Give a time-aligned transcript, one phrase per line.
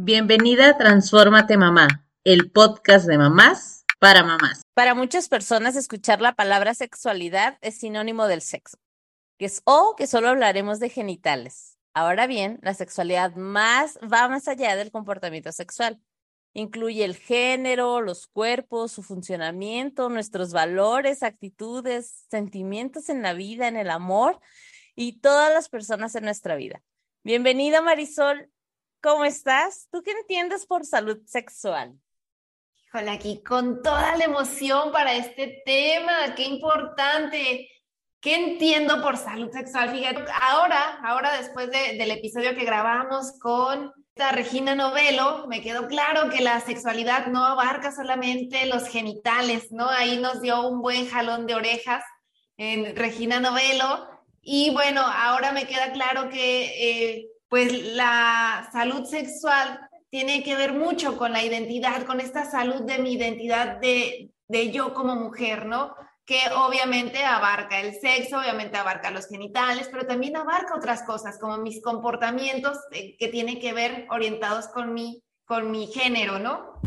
[0.00, 4.62] Bienvenida a Transfórmate Mamá, el podcast de mamás para mamás.
[4.72, 8.78] Para muchas personas escuchar la palabra sexualidad es sinónimo del sexo,
[9.40, 11.78] que es o que solo hablaremos de genitales.
[11.94, 16.00] Ahora bien, la sexualidad más va más allá del comportamiento sexual.
[16.54, 23.76] Incluye el género, los cuerpos, su funcionamiento, nuestros valores, actitudes, sentimientos en la vida, en
[23.76, 24.38] el amor
[24.94, 26.84] y todas las personas en nuestra vida.
[27.24, 28.48] Bienvenida Marisol
[29.00, 29.88] ¿Cómo estás?
[29.92, 31.94] ¿Tú qué entiendes por salud sexual?
[32.86, 37.68] Híjole, aquí con toda la emoción para este tema, qué importante.
[38.20, 39.90] ¿Qué entiendo por salud sexual?
[39.90, 46.28] Fíjate, ahora, ahora después del episodio que grabamos con esta Regina Novelo, me quedó claro
[46.28, 49.88] que la sexualidad no abarca solamente los genitales, ¿no?
[49.88, 52.02] Ahí nos dio un buen jalón de orejas
[52.56, 54.08] en Regina Novelo.
[54.42, 60.72] Y bueno, ahora me queda claro que eh, pues la salud sexual tiene que ver
[60.72, 64.30] mucho con la identidad, con esta salud de mi identidad de,
[64.72, 65.94] yo como mujer, ¿no?
[66.24, 71.58] Que obviamente abarca el sexo, obviamente abarca los genitales, pero también abarca otras cosas, como
[71.58, 76.80] mis comportamientos eh, que tienen que ver orientados con mi, con mi género, ¿no?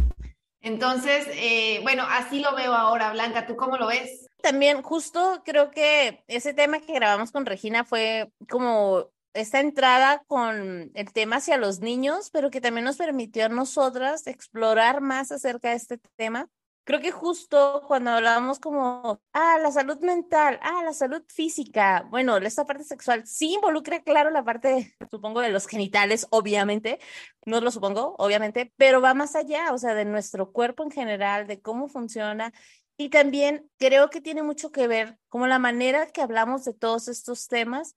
[0.61, 4.27] Entonces, eh, bueno, así lo veo ahora, Blanca, ¿tú cómo lo ves?
[4.43, 10.91] También justo creo que ese tema que grabamos con Regina fue como esta entrada con
[10.93, 15.69] el tema hacia los niños, pero que también nos permitió a nosotras explorar más acerca
[15.69, 16.49] de este tema.
[16.83, 22.37] Creo que justo cuando hablábamos como, ah, la salud mental, ah, la salud física, bueno,
[22.37, 26.99] esta parte sexual sí involucra, claro, la parte, supongo, de los genitales, obviamente,
[27.45, 31.45] no lo supongo, obviamente, pero va más allá, o sea, de nuestro cuerpo en general,
[31.45, 32.51] de cómo funciona.
[32.97, 37.07] Y también creo que tiene mucho que ver como la manera que hablamos de todos
[37.07, 37.95] estos temas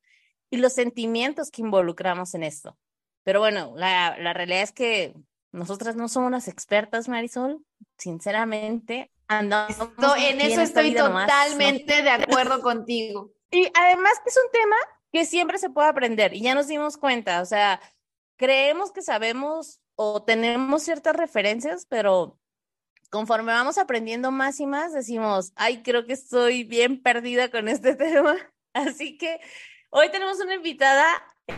[0.55, 2.78] y los sentimientos que involucramos en esto.
[3.24, 5.12] Pero bueno, la, la realidad es que
[5.50, 7.64] nosotras no somos unas expertas, Marisol.
[7.98, 9.77] Sinceramente, andamos.
[10.16, 13.31] en eso estoy totalmente de acuerdo contigo.
[13.50, 14.75] Y además que es un tema
[15.12, 17.81] que siempre se puede aprender y ya nos dimos cuenta, o sea,
[18.36, 22.36] creemos que sabemos o tenemos ciertas referencias, pero
[23.10, 27.94] conforme vamos aprendiendo más y más, decimos, ay, creo que estoy bien perdida con este
[27.94, 28.34] tema.
[28.72, 29.38] Así que
[29.97, 31.06] Hoy tenemos una invitada,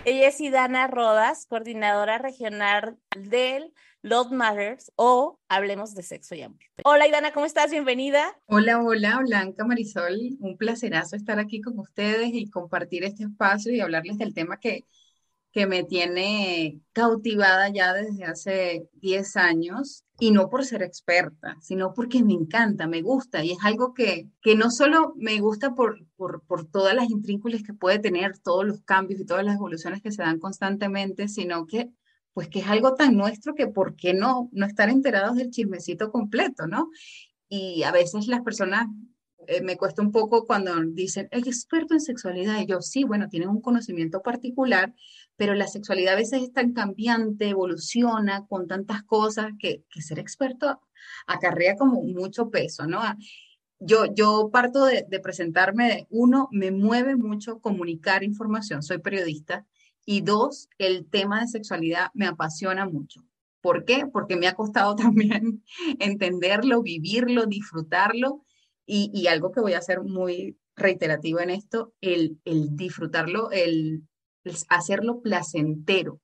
[0.05, 6.59] ella es Idana Rodas, coordinadora regional del Love Matters o Hablemos de Sexo y Amor.
[6.85, 7.71] Hola Idana, ¿cómo estás?
[7.71, 8.39] Bienvenida.
[8.45, 10.37] Hola, hola, Blanca Marisol.
[10.41, 14.85] Un placerazo estar aquí con ustedes y compartir este espacio y hablarles del tema que,
[15.51, 21.93] que me tiene cautivada ya desde hace 10 años y no por ser experta, sino
[21.93, 26.07] porque me encanta, me gusta y es algo que, que no solo me gusta por,
[26.17, 30.03] por, por todas las intrínculas que puede tener, todos los cambios y todas las evoluciones
[30.03, 31.91] que se dan constantemente, sino que
[32.33, 36.11] pues que es algo tan nuestro que por qué no no estar enterados del chismecito
[36.11, 36.91] completo, ¿no?
[37.49, 38.89] Y a veces las personas
[39.49, 43.29] eh, me cuesta un poco cuando dicen, el experto en sexualidad, y yo sí, bueno,
[43.29, 44.93] tienen un conocimiento particular,
[45.37, 50.81] pero la sexualidad a veces es tan cambiante, evoluciona con tantas cosas que, ser experto
[51.27, 53.01] acarrea como mucho peso, ¿no?
[53.79, 59.67] Yo, yo parto de, de presentarme, uno, me mueve mucho comunicar información, soy periodista,
[60.07, 63.23] y dos, el tema de sexualidad me apasiona mucho.
[63.61, 64.07] ¿Por qué?
[64.07, 65.63] Porque me ha costado también
[65.99, 68.45] entenderlo, vivirlo, disfrutarlo,
[68.87, 74.05] y, y algo que voy a hacer muy reiterativo en esto, el, el disfrutarlo, el
[74.69, 76.21] hacerlo placentero,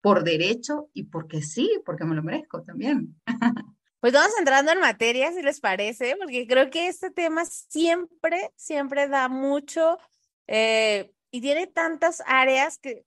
[0.00, 3.20] por derecho y porque sí, porque me lo merezco también.
[3.98, 9.08] Pues vamos entrando en materia, si les parece, porque creo que este tema siempre, siempre
[9.08, 9.98] da mucho
[10.46, 13.04] eh, y tiene tantas áreas que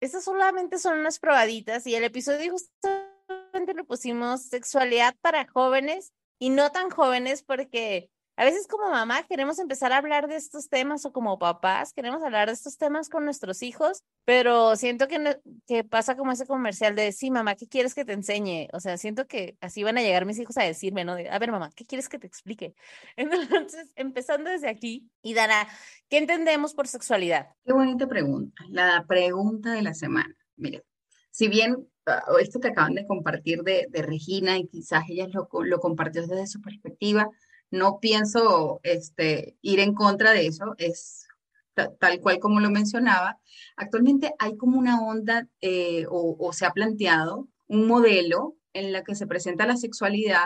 [0.00, 6.50] estas solamente son unas probaditas y el episodio justamente lo pusimos sexualidad para jóvenes y
[6.50, 8.10] no tan jóvenes porque
[8.42, 12.24] a veces como mamá queremos empezar a hablar de estos temas o como papás queremos
[12.24, 16.96] hablar de estos temas con nuestros hijos, pero siento que, que pasa como ese comercial
[16.96, 18.68] de, sí, mamá, ¿qué quieres que te enseñe?
[18.72, 21.12] O sea, siento que así van a llegar mis hijos a decirme, ¿no?
[21.12, 22.74] a ver, mamá, ¿qué quieres que te explique?
[23.16, 25.68] Entonces, empezando desde aquí, y Dana,
[26.08, 27.46] ¿qué entendemos por sexualidad?
[27.64, 30.34] Qué bonita pregunta, la pregunta de la semana.
[30.56, 30.82] Mire,
[31.30, 35.48] si bien ah, esto que acaban de compartir de, de Regina y quizás ella lo,
[35.62, 37.30] lo compartió desde su perspectiva,
[37.72, 41.26] no pienso este, ir en contra de eso, es
[41.74, 43.40] tal cual como lo mencionaba.
[43.76, 49.14] Actualmente hay como una onda eh, o, se ha planteado un modelo en la que
[49.14, 50.44] se presenta la sexualidad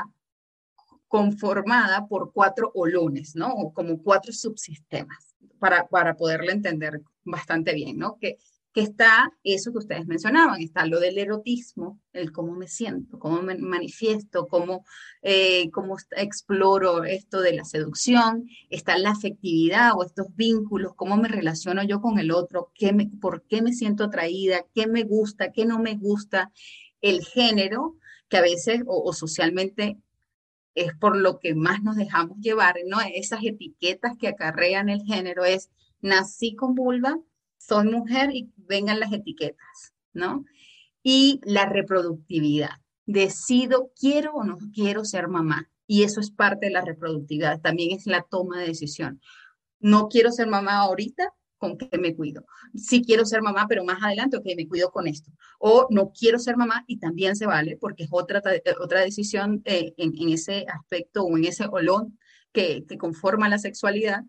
[1.08, 3.52] conformada por cuatro olones, ¿no?
[3.52, 8.18] O como cuatro subsistemas, para, para poderlo entender bastante bien, ¿no?
[8.20, 8.38] Que,
[8.76, 13.40] que está eso que ustedes mencionaban, está lo del erotismo, el cómo me siento, cómo
[13.40, 14.84] me manifiesto, cómo,
[15.22, 21.28] eh, cómo exploro esto de la seducción, está la afectividad o estos vínculos, cómo me
[21.28, 25.52] relaciono yo con el otro, qué me, por qué me siento atraída, qué me gusta,
[25.52, 26.52] qué no me gusta,
[27.00, 27.96] el género,
[28.28, 29.96] que a veces o, socialmente
[30.74, 32.98] es por lo que más nos dejamos llevar, ¿no?
[33.00, 35.70] Esas etiquetas que acarrean el género es
[36.02, 37.18] nací con vulva,
[37.66, 40.44] soy mujer y vengan las etiquetas, ¿no?
[41.02, 42.80] Y la reproductividad.
[43.06, 45.70] Decido, quiero o no quiero ser mamá.
[45.86, 47.60] Y eso es parte de la reproductividad.
[47.60, 49.20] También es la toma de decisión.
[49.78, 52.44] No quiero ser mamá ahorita, con que me cuido.
[52.74, 55.30] Sí quiero ser mamá, pero más adelante, ok, me cuido con esto.
[55.58, 58.42] O no quiero ser mamá y también se vale porque es otra,
[58.80, 62.18] otra decisión eh, en, ese aspecto o en ese olón
[62.52, 64.22] que conforma la sexualidad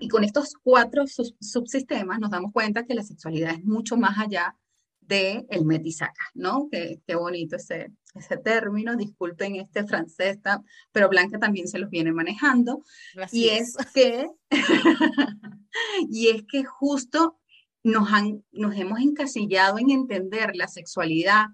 [0.00, 4.56] y con estos cuatro subsistemas nos damos cuenta que la sexualidad es mucho más allá
[5.00, 6.68] del el metisaca, ¿no?
[6.70, 10.38] Qué, qué bonito ese, ese término, disculpen este francés,
[10.92, 12.82] pero Blanca también se los viene manejando.
[13.32, 14.28] Y es que,
[16.10, 17.38] y es que justo
[17.82, 21.46] nos, han, nos hemos encasillado en entender la sexualidad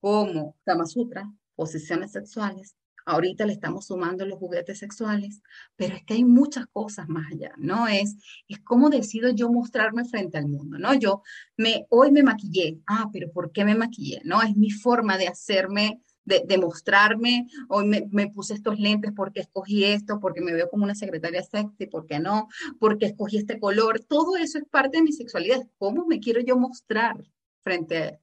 [0.00, 5.42] como Kama Sutra, posiciones sexuales, Ahorita le estamos sumando los juguetes sexuales,
[5.76, 7.86] pero es que hay muchas cosas más allá, ¿no?
[7.88, 8.16] Es,
[8.48, 10.94] es cómo decido yo mostrarme frente al mundo, ¿no?
[10.94, 11.22] Yo
[11.56, 14.20] me, hoy me maquillé, ah, pero ¿por qué me maquillé?
[14.24, 14.42] ¿No?
[14.42, 19.84] Es mi forma de hacerme, de, mostrarme, hoy me, me, puse estos lentes porque escogí
[19.84, 22.48] esto, porque me veo como una secretaria sexy, ¿por qué no?
[22.80, 26.56] Porque escogí este color, todo eso es parte de mi sexualidad, ¿cómo me quiero yo
[26.56, 27.16] mostrar
[27.60, 28.20] frente,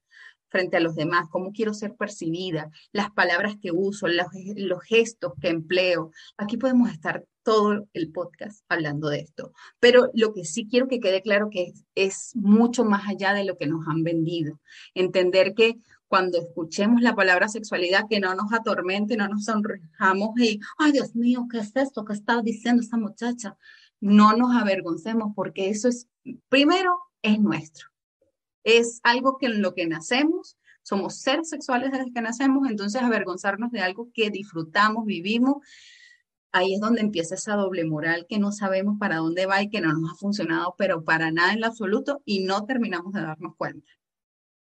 [0.52, 4.26] frente a los demás, cómo quiero ser percibida, las palabras que uso, los,
[4.84, 6.12] gestos que empleo.
[6.36, 11.00] Aquí podemos estar todo el podcast hablando de esto, pero lo que sí quiero que
[11.00, 14.60] quede claro que es, es mucho más allá de lo que nos han vendido.
[14.94, 20.60] Entender que cuando escuchemos la palabra sexualidad, que no nos atormente, no nos sonrijamos y,
[20.78, 23.56] ay Dios mío, ¿qué es esto que está diciendo esta muchacha?
[23.98, 26.08] No nos avergoncemos porque eso es,
[26.50, 27.91] primero, es nuestro
[28.64, 33.70] es algo que en lo que nacemos, somos seres sexuales desde que nacemos, entonces avergonzarnos
[33.70, 35.56] de algo que disfrutamos, vivimos,
[36.50, 39.80] ahí es donde empieza esa doble moral que no sabemos para dónde va y que
[39.80, 43.56] no nos ha funcionado, pero para nada en lo absoluto y no terminamos de darnos
[43.56, 43.90] cuenta.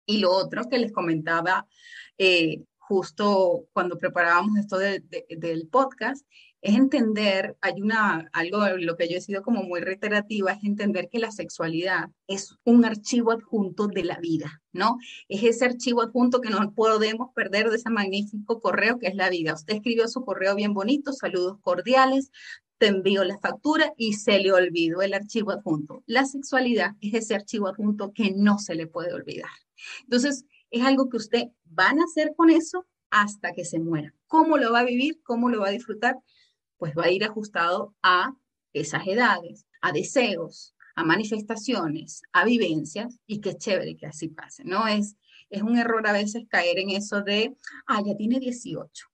[0.07, 1.67] Y lo otro que les comentaba
[2.19, 6.25] eh, justo cuando preparábamos esto del podcast
[6.67, 11.09] es entender, hay una, algo, lo que yo he sido como muy reiterativa, es entender
[11.09, 14.99] que la sexualidad es un archivo adjunto de la vida, ¿no?
[15.29, 19.31] Es ese archivo adjunto que no podemos perder de ese magnífico correo que es la
[19.31, 19.55] vida.
[19.55, 22.33] Usted escribió su correo bien bonito, saludos cordiales,
[22.79, 26.03] te envío la factura y se le olvidó el archivo adjunto.
[26.07, 29.51] La sexualidad es ese archivo adjunto que no se le puede olvidar.
[30.03, 31.45] Entonces, es algo que usted
[31.79, 34.13] va a nacer con eso hasta que se muera.
[34.27, 35.21] ¿Cómo lo va a vivir?
[35.23, 36.17] ¿Cómo lo va a disfrutar?
[36.79, 38.35] Pues va a ir ajustado a
[38.73, 44.87] esas edades, a deseos, a manifestaciones, a vivencias, y qué chévere que así pase, ¿no?
[44.87, 45.17] Es,
[45.51, 47.55] es un error a veces caer en eso de,
[47.87, 49.07] ah, ya tiene 18,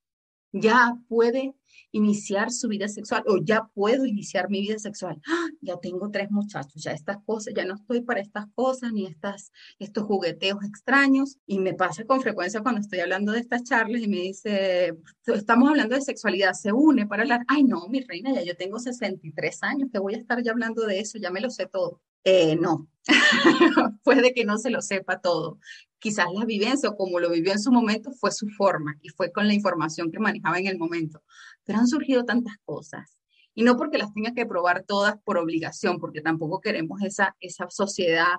[0.53, 1.55] ya puede
[1.93, 5.21] iniciar su vida sexual o ya puedo iniciar mi vida sexual.
[5.27, 5.49] ¡Ah!
[5.61, 9.53] Ya tengo tres muchachos, ya estas cosas, ya no estoy para estas cosas ni estas,
[9.79, 11.39] estos jugueteos extraños.
[11.47, 14.95] Y me pasa con frecuencia cuando estoy hablando de estas charlas y me dice,
[15.27, 17.45] estamos hablando de sexualidad, se une para hablar.
[17.49, 20.87] Ay, no, mi reina, ya yo tengo 63 años, que voy a estar ya hablando
[20.87, 22.01] de eso, ya me lo sé todo.
[22.25, 22.89] Eh, no,
[24.05, 25.59] puede que no se lo sepa todo
[26.03, 29.31] quizás la vivencia o como lo vivió en su momento fue su forma y fue
[29.31, 31.23] con la información que manejaba en el momento.
[31.65, 33.17] Pero han surgido tantas cosas.
[33.55, 37.71] Y no porque las tenga que probar todas por obligación, porque tampoco queremos esa, esa
[37.71, 38.33] sociedad,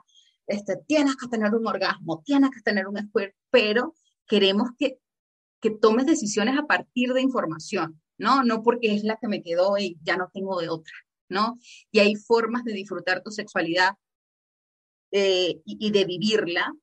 [0.46, 3.94] este, tienes que tener un orgasmo, tienes que tener un squirt, pero
[4.28, 5.00] queremos que,
[5.62, 8.44] que tomes decisiones a partir de información, ¿no?
[8.44, 10.94] No porque es la que me quedó y ya no tengo de otra,
[11.92, 13.94] Y hay formas de disfrutar tu sexualidad
[15.12, 16.74] eh, y, y de vivirla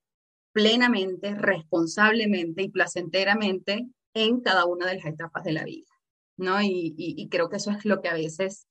[0.53, 5.89] plenamente, responsablemente y placenteramente en cada una de las etapas de la vida,
[6.37, 6.61] ¿no?
[6.63, 8.67] Y, creo que eso es lo que a veces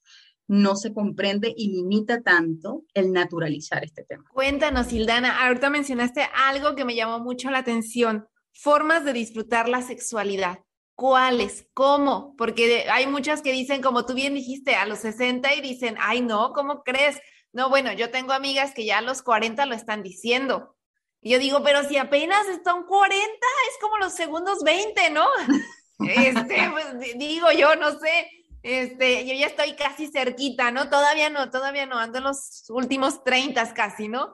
[0.48, 4.26] no se comprende y limita tanto el naturalizar este tema.
[4.34, 9.82] Cuéntanos, Hildana, ahorita mencionaste algo que me llamó mucho la atención, formas de disfrutar la
[9.82, 10.60] sexualidad.
[11.00, 11.66] ¿Cuáles?
[11.74, 12.36] ¿Cómo?
[12.36, 16.20] Porque hay muchas que dicen, como tú bien dijiste, a los 60 y dicen, ay,
[16.20, 17.22] no, ¿cómo crees?
[17.54, 20.76] No, bueno, yo tengo amigas que ya a los 40 lo están diciendo.
[21.22, 25.26] Y yo digo, pero si apenas están 40, es como los segundos 20, ¿no?
[26.06, 28.30] Este, pues digo yo, no sé,
[28.62, 30.90] este, yo ya estoy casi cerquita, ¿no?
[30.90, 34.34] Todavía no, todavía no, ando en los últimos 30 casi, ¿no?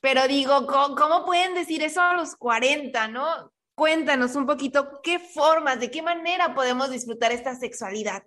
[0.00, 3.52] Pero digo, ¿cómo, pueden decir eso a los 40, no?
[3.78, 8.24] Cuéntanos un poquito qué formas, de qué manera podemos disfrutar esta sexualidad.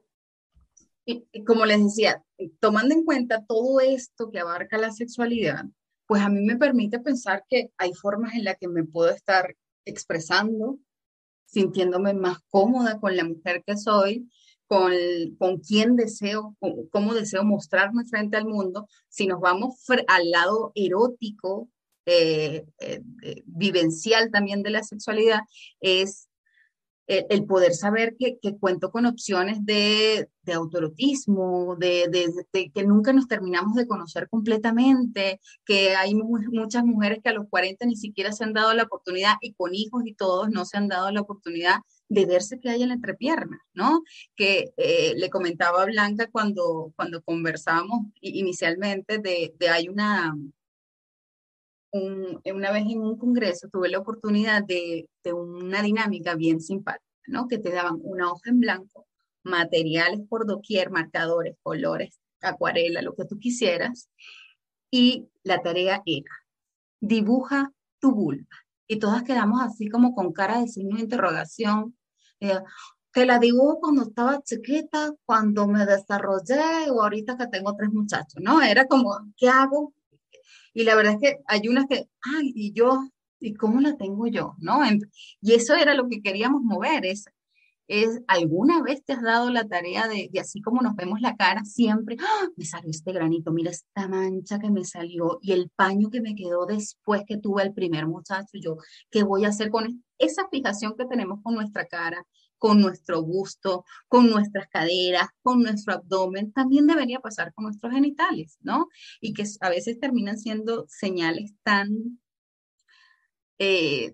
[1.45, 2.23] Como les decía,
[2.61, 5.65] tomando en cuenta todo esto que abarca la sexualidad,
[6.07, 9.53] pues a mí me permite pensar que hay formas en las que me puedo estar
[9.83, 10.79] expresando,
[11.47, 14.31] sintiéndome más cómoda con la mujer que soy,
[14.67, 14.93] con,
[15.37, 16.55] con quién deseo,
[16.91, 18.87] cómo deseo mostrarme frente al mundo.
[19.09, 21.67] Si nos vamos al lado erótico,
[22.05, 25.41] eh, eh, eh, vivencial también de la sexualidad,
[25.79, 26.27] es
[27.07, 32.09] el, poder saber que, cuento con opciones de, de autorotismo, de,
[32.73, 37.85] que nunca nos terminamos de conocer completamente, que hay muchas mujeres que a los 40
[37.85, 40.87] ni siquiera se han dado la oportunidad y con hijos y todos no se han
[40.87, 44.03] dado la oportunidad de verse que hay en la entrepierna, ¿no?
[44.37, 50.33] Que le comentaba a Blanca cuando, cuando conversábamos inicialmente de, de hay una,
[51.93, 57.47] una vez en un congreso tuve la oportunidad de, de, una dinámica bien simpática, ¿no?
[57.47, 59.07] Que te daban una hoja en blanco,
[59.43, 64.09] materiales por doquier, marcadores, colores, acuarela, lo que tú quisieras,
[64.89, 66.31] y la tarea era,
[66.99, 68.57] dibuja tu vulva.
[68.87, 71.97] Y todas quedamos así como con cara de signo de interrogación.
[72.41, 72.59] Eh,
[73.13, 78.41] te la dibujo cuando estaba chiquita, cuando me desarrollé o ahorita que tengo tres muchachos,
[78.41, 78.61] ¿no?
[78.61, 79.93] Era como, ¿qué hago?
[80.73, 82.99] Y la verdad es que hay unas que, ay, y yo,
[83.39, 84.55] ¿y cómo la tengo yo?
[84.59, 84.81] ¿No?
[85.41, 87.25] Y eso era lo que queríamos mover, es,
[87.87, 91.35] es ¿alguna vez te has dado la tarea de, de así como nos vemos la
[91.35, 92.47] cara, siempre, ¡ah!
[92.55, 96.35] me salió este granito, mira esta mancha que me salió y el paño que me
[96.35, 98.77] quedó después que tuve el primer muchacho, yo,
[99.09, 102.25] ¿qué voy a hacer con esa fijación que tenemos con nuestra cara?
[102.61, 108.59] Con nuestro busto, con nuestras caderas, con nuestro abdomen, también debería pasar con nuestros genitales,
[108.61, 108.87] ¿no?
[109.19, 112.19] Y que a veces terminan siendo señales tan
[113.57, 114.13] eh,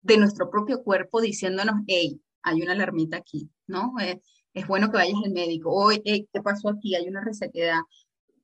[0.00, 3.92] de nuestro propio cuerpo diciéndonos, hey, hay una alarmita aquí, ¿no?
[4.00, 4.22] Eh,
[4.54, 6.94] es bueno que vayas al médico, hoy, hey, ¿qué pasó aquí?
[6.94, 7.80] Hay una resequedad,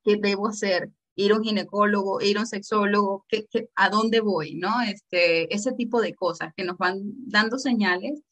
[0.04, 0.90] ¿qué debo hacer?
[1.16, 4.54] ir a un ginecólogo, ir a un sexólogo, ¿qué, a dónde voy?
[4.54, 4.80] ¿no?
[4.80, 8.22] Este, ese tipo de cosas que nos van dando señales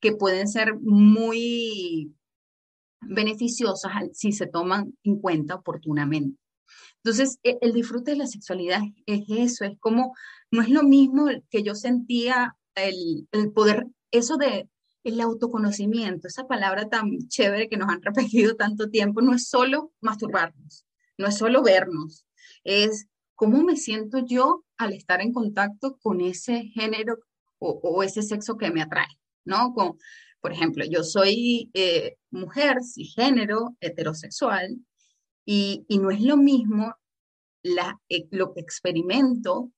[0.00, 2.14] que pueden ser muy
[3.02, 6.38] beneficiosas si se toman en cuenta oportunamente.
[7.02, 10.14] Entonces, e, el disfrute de la sexualidad es eso, es como,
[10.50, 14.68] no es lo mismo que yo sentía el, el poder, eso de
[15.02, 19.92] el autoconocimiento, esa palabra tan chévere que nos han repetido tanto tiempo, no es solo
[20.00, 20.84] masturbarnos,
[21.16, 22.26] no es solo vernos,
[22.64, 27.18] es cómo me siento yo al estar en contacto con ese género
[27.58, 29.19] o, o ese sexo que me atrae.
[29.44, 29.72] ¿No?
[29.74, 29.98] Con,
[30.40, 34.78] por ejemplo, yo soy eh, mujer, cisgénero, heterosexual,
[35.44, 36.94] y, no es lo mismo
[37.62, 39.70] eh, lo que experimento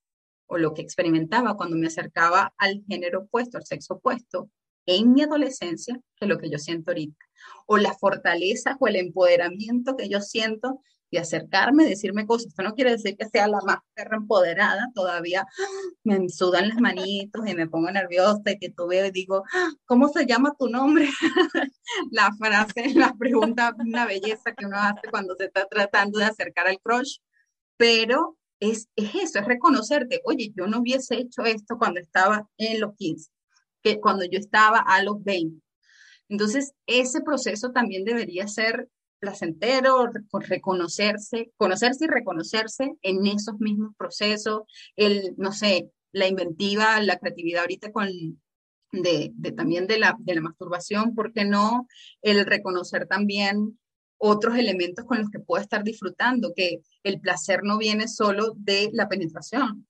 [0.47, 4.51] o lo que experimentaba cuando me acercaba al género opuesto, al sexo opuesto,
[4.87, 7.25] en mi adolescencia, que lo que yo siento ahorita.
[7.67, 12.49] O la fortaleza o el empoderamiento que yo siento de acercarme, decirme cosas.
[12.49, 15.47] Esto no quiere decir que sea la más perra empoderada, todavía
[16.05, 19.45] me sudan las manitos y me pongo nerviosa y que tú veo y digo,
[19.85, 21.09] ¿cómo se llama tu nombre?
[22.11, 26.67] la frase, la pregunta, una belleza que uno hace cuando se está tratando de acercar
[26.67, 27.19] al crush,
[27.77, 32.81] pero es, es eso, es reconocerte, oye, yo no hubiese hecho esto cuando estaba en
[32.81, 33.31] los 15,
[33.83, 35.63] que cuando yo estaba a los 20.
[36.31, 38.89] Entonces, ese proceso también debería ser
[39.23, 44.63] placentero, reconocerse, conocerse y reconocerse en esos mismos procesos,
[44.97, 48.09] el, no sé, la inventiva, la creatividad ahorita con,
[48.91, 51.87] de, también de la, de la masturbación, ¿por qué no?
[52.21, 53.79] El reconocer también
[54.19, 58.91] otros elementos con los que puedo estar disfrutando, que el placer no viene solo de
[58.93, 59.87] la penetración,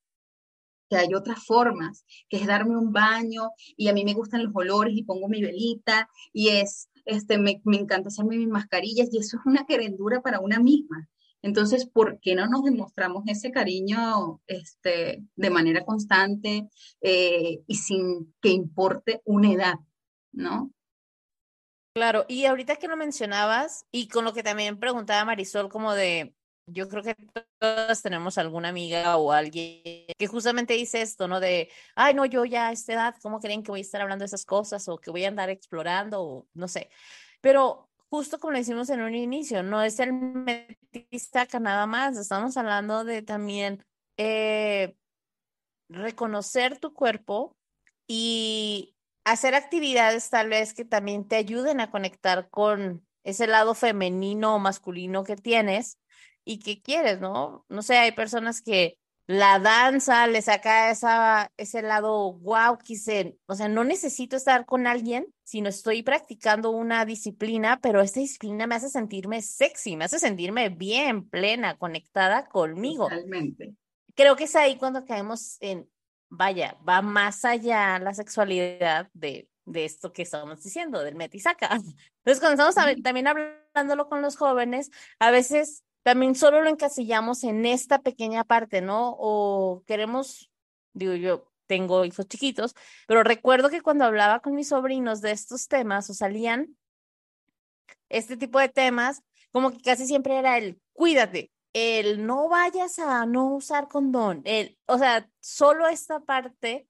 [0.90, 3.48] que hay otras formas, que es darme un baño
[3.78, 7.60] y a mí me gustan los olores y pongo mi velita y es este, me,
[7.64, 11.08] encanta hacerme mis mascarillas y eso es una querendura para una misma.
[11.42, 16.68] Entonces, ¿por qué no nos demostramos ese cariño este, de manera constante
[17.00, 19.74] eh, y sin que importe una edad,
[20.30, 20.72] ¿no?
[21.94, 26.34] Claro, y ahorita que lo mencionabas y con lo que también preguntaba Marisol, como de,
[26.66, 27.16] yo creo que
[27.58, 29.82] todas tenemos alguna amiga o alguien
[30.18, 31.40] que justamente dice esto, ¿no?
[31.40, 34.22] De, ay, no, yo ya a esta edad, ¿cómo creen que voy a estar hablando
[34.22, 36.90] de esas cosas o que voy a andar explorando o no sé?
[37.40, 42.56] Pero justo como le decimos en un inicio, no es el metistaca nada más, estamos
[42.56, 43.84] hablando de también
[44.18, 44.96] eh,
[45.88, 47.56] reconocer tu cuerpo
[48.06, 54.56] y hacer actividades tal vez que también te ayuden a conectar con ese lado femenino
[54.56, 55.98] o masculino que tienes
[56.44, 57.64] y que quieres, ¿no?
[57.68, 63.54] No sé, hay personas que la danza le saca esa, ese lado wow, quise, o
[63.54, 68.74] sea, no necesito estar con alguien, sino estoy practicando una disciplina, pero esta disciplina me
[68.74, 73.08] hace sentirme sexy, me hace sentirme bien, plena, conectada conmigo.
[73.08, 73.74] Totalmente.
[74.14, 75.88] Creo que es ahí cuando caemos en,
[76.28, 81.68] vaya, va más allá la sexualidad de, de esto que estamos diciendo, del metisaca.
[82.24, 87.66] Entonces, cuando estamos también hablándolo con los jóvenes, a veces también solo lo encasillamos en
[87.66, 89.14] esta pequeña parte, ¿no?
[89.18, 90.50] O queremos,
[90.92, 92.74] digo yo, tengo hijos chiquitos,
[93.06, 96.76] pero recuerdo que cuando hablaba con mis sobrinos de estos temas o salían
[98.08, 103.24] este tipo de temas, como que casi siempre era el cuídate, el no vayas a
[103.26, 106.86] no usar condón, el, o sea, solo esta parte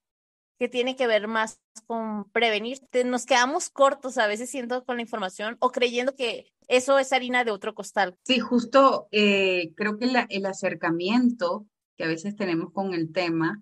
[0.62, 2.78] que tiene que ver más con prevenir.
[3.04, 7.42] Nos quedamos cortos a veces siendo con la información o creyendo que eso es harina
[7.42, 8.16] de otro costal.
[8.22, 11.66] Sí, justo eh, creo que el acercamiento
[11.96, 13.60] que a veces tenemos con el tema,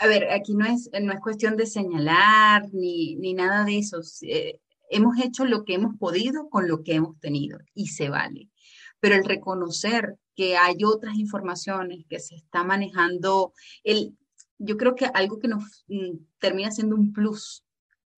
[0.00, 4.00] a ver, aquí no es, no es cuestión de señalar ni, ni nada de eso.
[4.22, 4.58] Eh,
[4.90, 8.50] hemos hecho lo que hemos podido con lo que hemos tenido y se vale.
[8.98, 13.52] Pero el reconocer que hay otras informaciones que se está manejando,
[13.84, 14.16] el,
[14.58, 17.64] yo creo que algo que nos mm, termina siendo un plus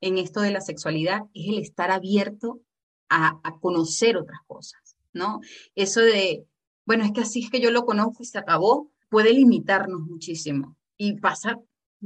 [0.00, 2.60] en esto de la sexualidad es el estar abierto
[3.08, 5.40] a, conocer otras cosas, ¿no?
[5.74, 6.44] Eso de,
[6.84, 10.76] bueno, es que así es que yo lo conozco y se acabó, puede limitarnos muchísimo
[10.96, 11.58] y pasa,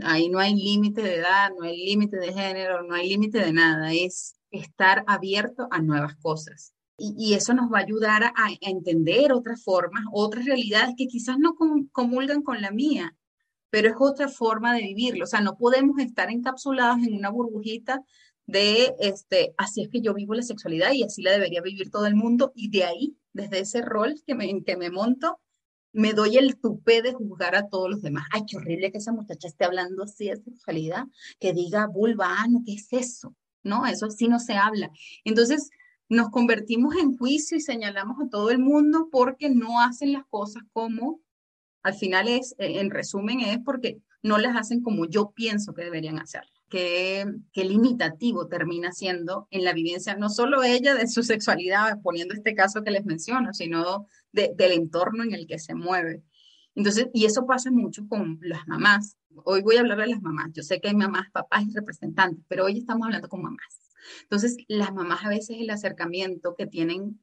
[0.03, 3.53] ahí no hay límite de edad, no hay límite de género, no hay límite de
[3.53, 6.73] nada, es estar abierto a nuevas cosas.
[6.99, 11.57] Y, eso nos va a ayudar a, entender otras formas, otras realidades que quizás no
[11.91, 13.17] comulgan con la mía,
[13.73, 15.25] pero es otra forma de vivirlo.
[15.25, 18.03] O sea, no podemos estar encapsulados en una burbujita
[18.45, 22.05] de, este, así es que yo vivo la sexualidad y así la debería vivir todo
[22.05, 22.53] el mundo.
[22.55, 25.41] Y de ahí, desde ese rol que me, que me monto,
[25.91, 28.27] me doy el tupé de juzgar a todos los demás.
[28.31, 31.07] Ay, qué horrible que esa muchacha esté hablando así de sexualidad,
[31.41, 33.35] que diga vulva, ah, no, ¿qué es eso?
[33.63, 34.91] No, eso sí no se habla.
[35.25, 35.71] Entonces,
[36.11, 40.63] nos convertimos en juicio y señalamos a todo el mundo porque no hacen las cosas
[40.75, 41.22] como
[41.83, 45.85] al final es, eh, en resumen, es porque no las hacen como yo pienso que
[45.85, 46.53] deberían hacerlas.
[46.69, 52.35] Qué, qué limitativo termina siendo en la vivencia, no solo ella de su sexualidad, poniendo
[52.35, 56.23] este caso que les menciono, sino del entorno en el que se mueve.
[56.75, 59.19] Entonces, y eso pasa mucho con las mamás.
[59.45, 60.51] Hoy voy a hablar de las mamás.
[60.53, 63.81] Yo sé que hay mamás, papás y representantes, pero hoy estamos hablando con mamás.
[64.23, 67.21] Entonces, las mamás a veces el acercamiento que tienen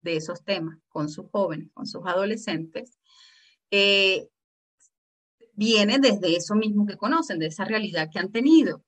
[0.00, 2.97] de esos temas con sus jóvenes, con sus adolescentes,
[3.70, 4.28] eh,
[5.54, 8.84] viene desde eso mismo que conocen, de esa realidad que han tenido.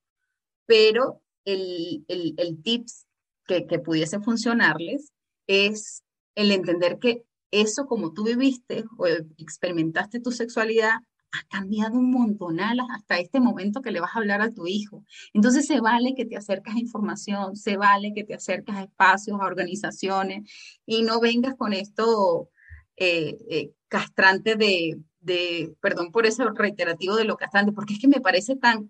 [0.67, 3.07] Pero el, el, tips
[3.47, 5.13] que, que pudiese funcionarles
[5.47, 10.95] es el entender que eso como tú viviste o experimentaste tu sexualidad
[11.33, 15.05] ha cambiado un montonal hasta este momento que le vas a hablar a tu hijo.
[15.33, 19.41] Entonces se vale que te acercas a información, se vale que te acercas a espacios,
[19.41, 20.51] a organizaciones
[20.87, 22.51] y no vengas con esto
[22.97, 28.09] eh, eh, castrante de, de, perdón por eso reiterativo de lo castrante, porque es que
[28.09, 28.89] me parece tan,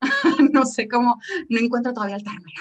[0.52, 2.60] no sé cómo, no encuentro todavía el término,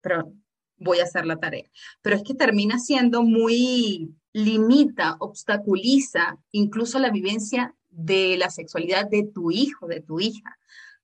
[0.00, 0.32] pero
[0.78, 1.68] voy a hacer la tarea.
[2.00, 9.24] Pero es que termina siendo muy, limita, obstaculiza incluso la vivencia de la sexualidad de
[9.32, 10.58] tu hijo, de tu hija.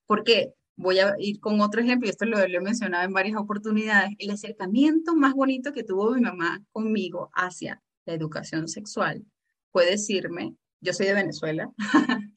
[0.05, 3.37] Porque voy a ir con otro ejemplo, y esto lo, lo he mencionado en varias
[3.37, 9.25] oportunidades, el acercamiento más bonito que tuvo mi mamá conmigo hacia la educación sexual
[9.71, 11.69] fue decirme, yo soy de Venezuela,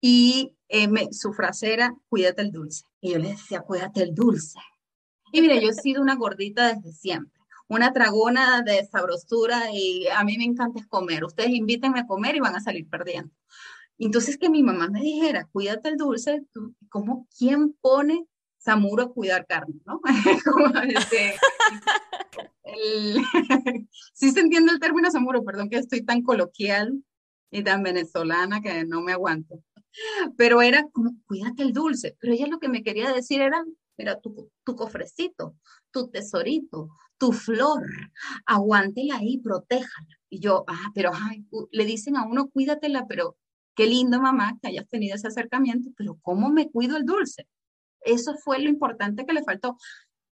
[0.00, 2.84] y eh, su frase era, cuídate el dulce.
[3.00, 4.58] Y yo le decía, cuídate el dulce.
[5.32, 10.22] Y mire, yo he sido una gordita desde siempre, una tragona de sabrosura y a
[10.24, 11.24] mí me encanta comer.
[11.24, 13.32] Ustedes invítenme a comer y van a salir perdiendo.
[13.98, 16.42] Entonces que mi mamá me dijera, cuídate el dulce,
[16.88, 18.26] ¿cómo quién pone
[18.64, 20.00] Samuro cuidar carne, ¿no?
[20.88, 21.34] Este,
[24.14, 27.04] sí se entiende el término Samuro, perdón que estoy tan coloquial
[27.50, 29.62] y tan venezolana que no me aguanto.
[30.36, 32.16] Pero era como, cuídate el dulce.
[32.18, 33.62] Pero ella lo que me quería decir era,
[33.98, 35.56] mira, tu, tu cofrecito,
[35.90, 37.82] tu tesorito, tu flor,
[38.46, 40.18] aguántela ahí, protéjala.
[40.28, 43.36] Y yo, ah, pero ay, le dicen a uno, cuídatela, pero
[43.76, 47.46] qué lindo mamá que hayas tenido ese acercamiento, pero ¿cómo me cuido el dulce?
[48.04, 49.76] Eso fue lo importante que le faltó.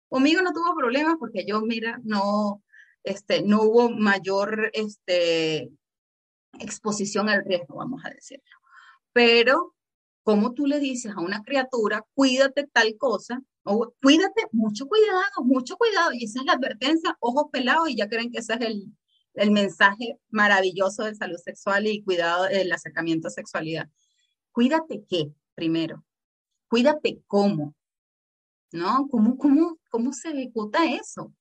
[0.09, 2.63] Conmigo no tuvo problemas porque yo, mira, no,
[3.03, 5.71] este, no hubo mayor este,
[6.59, 8.43] exposición al riesgo, vamos a decirlo.
[9.13, 9.75] Pero,
[10.23, 13.41] ¿cómo tú le dices a una criatura, cuídate tal cosa?
[13.63, 16.11] O cuídate, mucho cuidado, mucho cuidado.
[16.13, 18.85] Y esa es la advertencia, ojos pelados, y ya creen que ese es el,
[19.35, 23.89] el mensaje maravilloso de salud sexual y cuidado del acercamiento a sexualidad.
[24.51, 26.03] cuídate qué primero,
[26.71, 27.75] cuídate cómo,
[28.71, 29.09] ¿no?
[29.11, 31.33] ¿Cómo, cómo, cómo se ejecuta eso?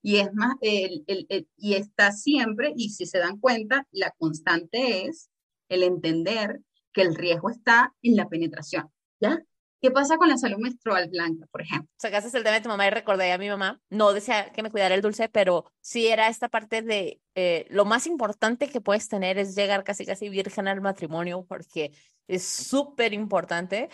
[0.00, 5.06] Y es más, el, el, y está siempre, y si se dan cuenta, la constante
[5.06, 5.28] es
[5.68, 6.60] el entender
[6.94, 9.38] que el riesgo está en la penetración, ¿ya?
[9.82, 11.90] ¿Qué pasa con la salud menstrual blanca, por ejemplo?
[11.98, 13.80] Sacaste el tema de tu mamá y recordé a mi mamá.
[13.90, 17.84] No decía que me cuidara el dulce, pero sí era esta parte de eh, lo
[17.84, 21.92] más importante que puedes tener es llegar casi casi virgen al matrimonio, porque
[22.26, 23.90] es súper importante.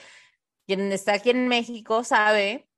[0.66, 2.68] Quien está aquí en México sabe,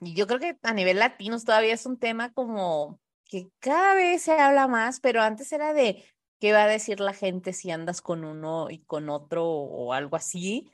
[0.00, 4.22] y yo creo que a nivel latino todavía es un tema como que cada vez
[4.22, 6.04] se habla más, pero antes era de
[6.40, 10.16] qué va a decir la gente si andas con uno y con otro o algo
[10.16, 10.70] así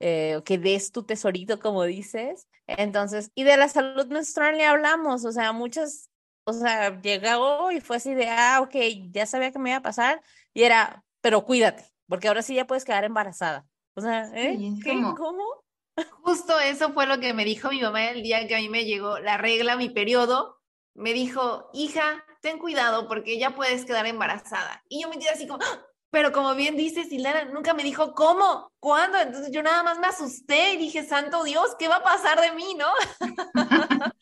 [0.00, 2.48] eh, que des tu tesorito, como dices.
[2.66, 6.10] Entonces, y de la salud menstrual le hablamos, o sea, muchas,
[6.44, 8.74] o sea, llegó y fue así de, ah, ok,
[9.12, 10.20] ya sabía que me iba a pasar,
[10.54, 13.64] y era, pero cuídate, porque ahora sí ya puedes quedar embarazada.
[13.94, 14.58] O sea, ¿eh?
[14.82, 14.92] ¿Qué?
[15.16, 15.62] ¿Cómo?
[16.22, 18.84] Justo eso fue lo que me dijo mi mamá el día que a mí me
[18.84, 20.58] llegó la regla, mi periodo.
[20.94, 24.82] Me dijo, hija, ten cuidado porque ya puedes quedar embarazada.
[24.88, 25.86] Y yo me quedé así como, ¡Ah!
[26.12, 29.16] Pero como bien dice Silana, nunca me dijo cómo, cuándo.
[29.16, 32.52] Entonces yo nada más me asusté y dije, santo Dios, ¿qué va a pasar de
[32.52, 32.88] mí, no?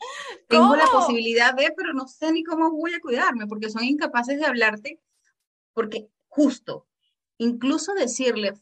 [0.47, 4.39] Tengo la posibilidad de, pero no sé ni cómo voy a cuidarme, porque son incapaces
[4.39, 5.01] de hablarte,
[5.73, 6.87] porque justo,
[7.37, 8.53] incluso decirle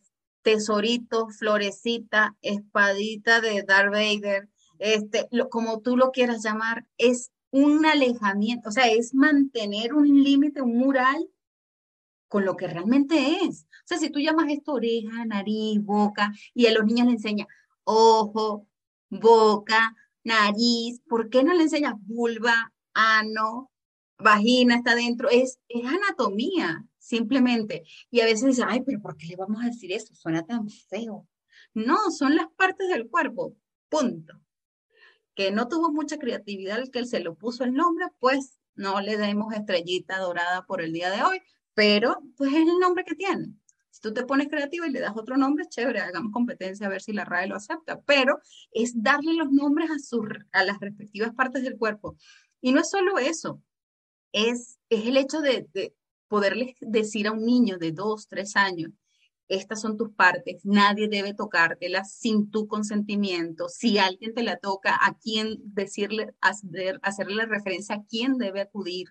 [0.41, 4.49] tesorito, florecita, espadita de Darth Vader,
[4.79, 10.23] este, lo, como tú lo quieras llamar, es un alejamiento, o sea, es mantener un
[10.23, 11.29] límite, un mural
[12.27, 13.63] con lo que realmente es.
[13.63, 17.47] O sea, si tú llamas esto oreja, nariz, boca, y a los niños le enseñas
[17.83, 18.67] ojo,
[19.09, 23.71] boca, nariz, ¿por qué no le enseñas vulva, ano,
[24.19, 25.29] vagina está dentro?
[25.29, 27.83] Es, es anatomía, simplemente.
[28.11, 30.13] Y a veces dicen, ay, pero ¿por qué le vamos a decir eso?
[30.13, 31.27] Suena tan feo.
[31.73, 33.55] No, son las partes del cuerpo,
[33.89, 34.39] punto.
[35.33, 39.17] Que no tuvo mucha creatividad el que se lo puso el nombre, pues no le
[39.17, 41.41] demos estrellita dorada por el día de hoy,
[41.73, 43.53] pero pues es el nombre que tiene.
[43.89, 47.01] Si tú te pones creativo y le das otro nombre, chévere, hagamos competencia a ver
[47.01, 48.39] si la RAE lo acepta, pero
[48.71, 52.17] es darle los nombres a, su, a las respectivas partes del cuerpo.
[52.61, 53.61] Y no es solo eso,
[54.31, 55.67] es, es el hecho de
[56.29, 58.91] poderles decir a un niño de dos, tres años,
[59.49, 63.67] estas son tus partes, nadie debe tocártelas sin tu consentimiento.
[63.67, 69.07] Si alguien te la toca, a quién decirle, hacer, hacerle referencia a quién debe acudir,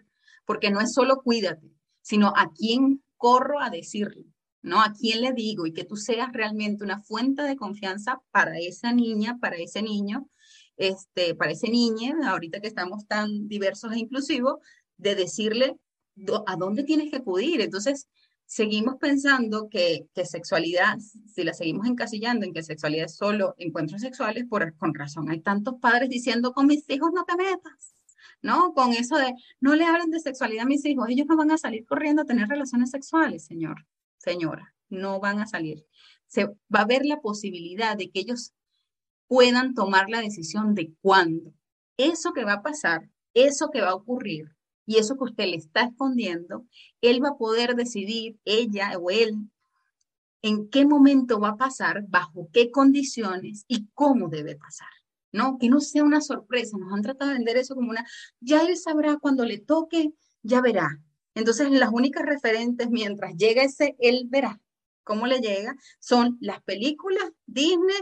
[0.46, 1.68] porque no es solo cuídate,
[2.02, 4.26] sino a quién corro a decirle,
[4.62, 4.80] ¿no?
[4.80, 8.92] A quién le digo y que tú seas realmente una fuente de confianza para esa
[8.92, 10.28] niña, para ese niño,
[10.76, 14.60] este, para ese niño, ahorita que estamos tan diversos e inclusivos,
[14.96, 15.76] de decirle
[16.46, 17.60] a dónde tienes que acudir.
[17.60, 18.08] Entonces,
[18.48, 24.00] seguimos pensando que, que, sexualidad, si la seguimos encasillando en que sexualidad es solo encuentros
[24.00, 27.94] sexuales, por, con razón hay tantos padres diciendo con mis hijos no te metas,
[28.40, 28.72] ¿no?
[28.72, 31.58] Con eso de, no le hablen de sexualidad a mis hijos, ellos no van a
[31.58, 35.84] salir corriendo a tener relaciones sexuales, señor, señora, no van a salir.
[36.26, 38.54] Se va a ver la posibilidad de que ellos
[39.26, 41.52] puedan tomar la decisión de cuándo.
[41.98, 44.56] Eso que va a pasar, eso que va a ocurrir
[44.88, 46.64] y eso que usted le está escondiendo,
[47.02, 49.36] él va a poder decidir, ella o él,
[50.40, 54.88] en qué momento va a pasar, bajo qué condiciones y cómo debe pasar.
[55.30, 55.58] ¿no?
[55.58, 56.78] Que no sea una sorpresa.
[56.78, 58.06] Nos han tratado de vender eso como una,
[58.40, 60.98] ya él sabrá cuando le toque, ya verá.
[61.34, 64.58] Entonces, las únicas referentes mientras llega ese, él verá
[65.04, 68.00] cómo le llega, son las películas, Disney,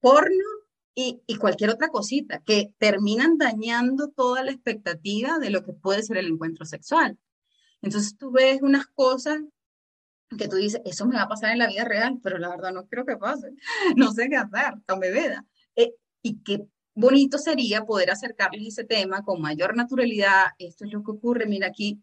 [0.00, 0.44] porno
[0.94, 6.18] y, cualquier otra cosita que terminan dañando toda la expectativa de lo que puede ser
[6.18, 7.18] el encuentro sexual.
[7.82, 9.40] Entonces tú ves unas cosas
[10.38, 12.72] que tú dices, eso me va a pasar en la vida real, pero la verdad
[12.72, 13.50] no creo que pase,
[13.96, 15.44] no sé qué hacer, tan bebeda.
[15.76, 20.46] Eh, y qué bonito sería poder acercarles ese tema con mayor naturalidad.
[20.58, 22.00] Esto es lo que ocurre, mira aquí,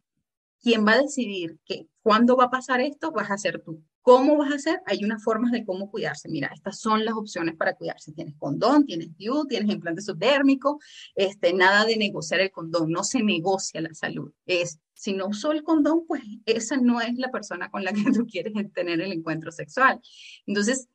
[0.62, 3.12] ¿quién va a decidir que cuándo va a pasar esto?
[3.12, 3.84] Vas a ser tú.
[4.04, 4.82] ¿Cómo vas a hacer?
[4.88, 6.28] Hay unas formas de cómo cuidarse.
[6.28, 8.12] Mira, estas son las opciones para cuidarse.
[8.12, 10.80] Tienes condón, tienes DIU, tienes implante subdérmico,
[11.14, 14.32] este, nada de negociar el condón, no se negocia la salud.
[14.48, 18.12] Es, si no usó el condón, pues esa no es la persona con la que
[18.12, 20.02] tú quieres tener el encuentro sexual.
[20.48, 20.88] Entonces,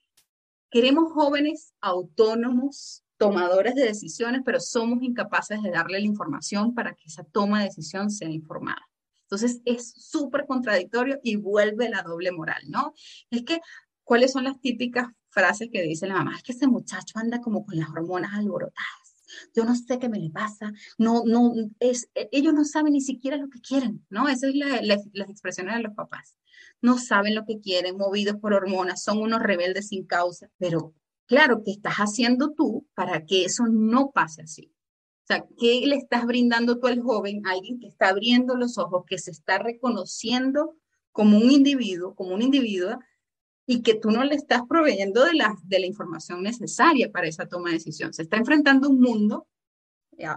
[0.69, 7.05] queremos jóvenes autónomos, tomadores de decisiones, pero somos incapaces de darle la información para que
[7.07, 8.83] esa toma de decisión sea informada.
[9.27, 12.95] Entonces es súper contradictorio y vuelve la doble moral, ¿no?
[13.31, 13.61] Es que,
[14.05, 16.37] ¿cuáles son las típicas frases que dice la mamá?
[16.37, 19.17] Es que ese muchacho anda como con las hormonas alborotadas.
[19.55, 23.01] yo no sé qué me le pasa, no, no, es, e, ellos no saben ni
[23.01, 24.29] siquiera lo que quieren, ¿no?
[24.29, 26.37] Esas son las expresiones de los papás.
[26.81, 30.95] No saben lo que quieren, movidos por hormonas, son unos rebeldes sin causa, pero
[31.27, 34.73] claro, ¿qué estás haciendo tú para que eso no pase así?
[35.27, 37.43] O sea, ¿qué le estás brindando tú al joven?
[37.47, 40.77] Alguien que está abriendo los ojos, que se está reconociendo
[41.11, 43.01] como un individuo, como un individuo,
[43.67, 47.49] y que tú no le estás proveyendo de la, de la información necesaria para esa
[47.49, 48.15] toma de decisión.
[48.15, 49.49] Se está enfrentando un mundo,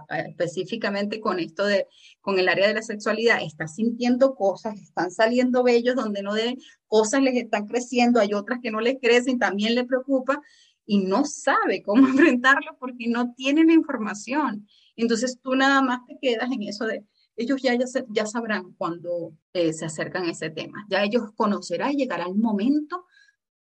[0.08, 1.86] específicamente con esto de,
[2.20, 6.58] con el área de la sexualidad, está sintiendo cosas, están saliendo bellos donde no deben,
[6.88, 10.42] cosas les están creciendo, hay otras que no les crecen, también le preocupa,
[10.90, 14.66] y no sabe cómo enfrentarlo porque no tiene la información.
[14.96, 17.04] Entonces tú nada más te quedas en eso de,
[17.36, 21.98] ellos ya, ya, sabrán cuando eh, se acercan a ese tema, ya ellos conocerán y
[21.98, 23.06] llegará el momento,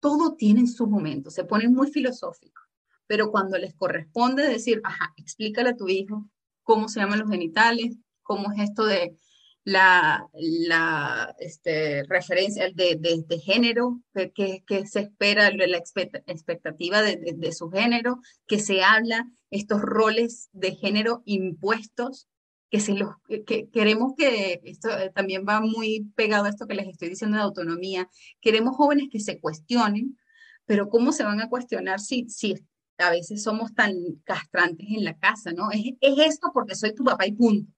[0.01, 2.65] todo tiene su momento, se ponen muy filosóficos,
[3.07, 6.29] pero cuando les corresponde decir, ajá, explícale a tu hijo
[6.65, 9.17] cómo se llaman los genitales, cómo es esto de
[9.65, 17.53] la, la este, referencia de, de, género, que, que, se espera, la expectativa de, de,
[17.53, 22.29] su género, que se habla, estos roles de género impuestos,
[22.71, 23.15] que, se los,
[23.47, 27.39] que queremos que, esto eh, también va muy pegado a esto que les estoy diciendo
[27.39, 30.19] de autonomía, queremos jóvenes que se cuestionen,
[30.67, 32.55] pero ¿cómo se van a cuestionar si, si
[32.99, 35.71] a veces somos tan castrantes en la casa, ¿no?
[35.71, 37.73] Es, es esto porque soy tu papá y punto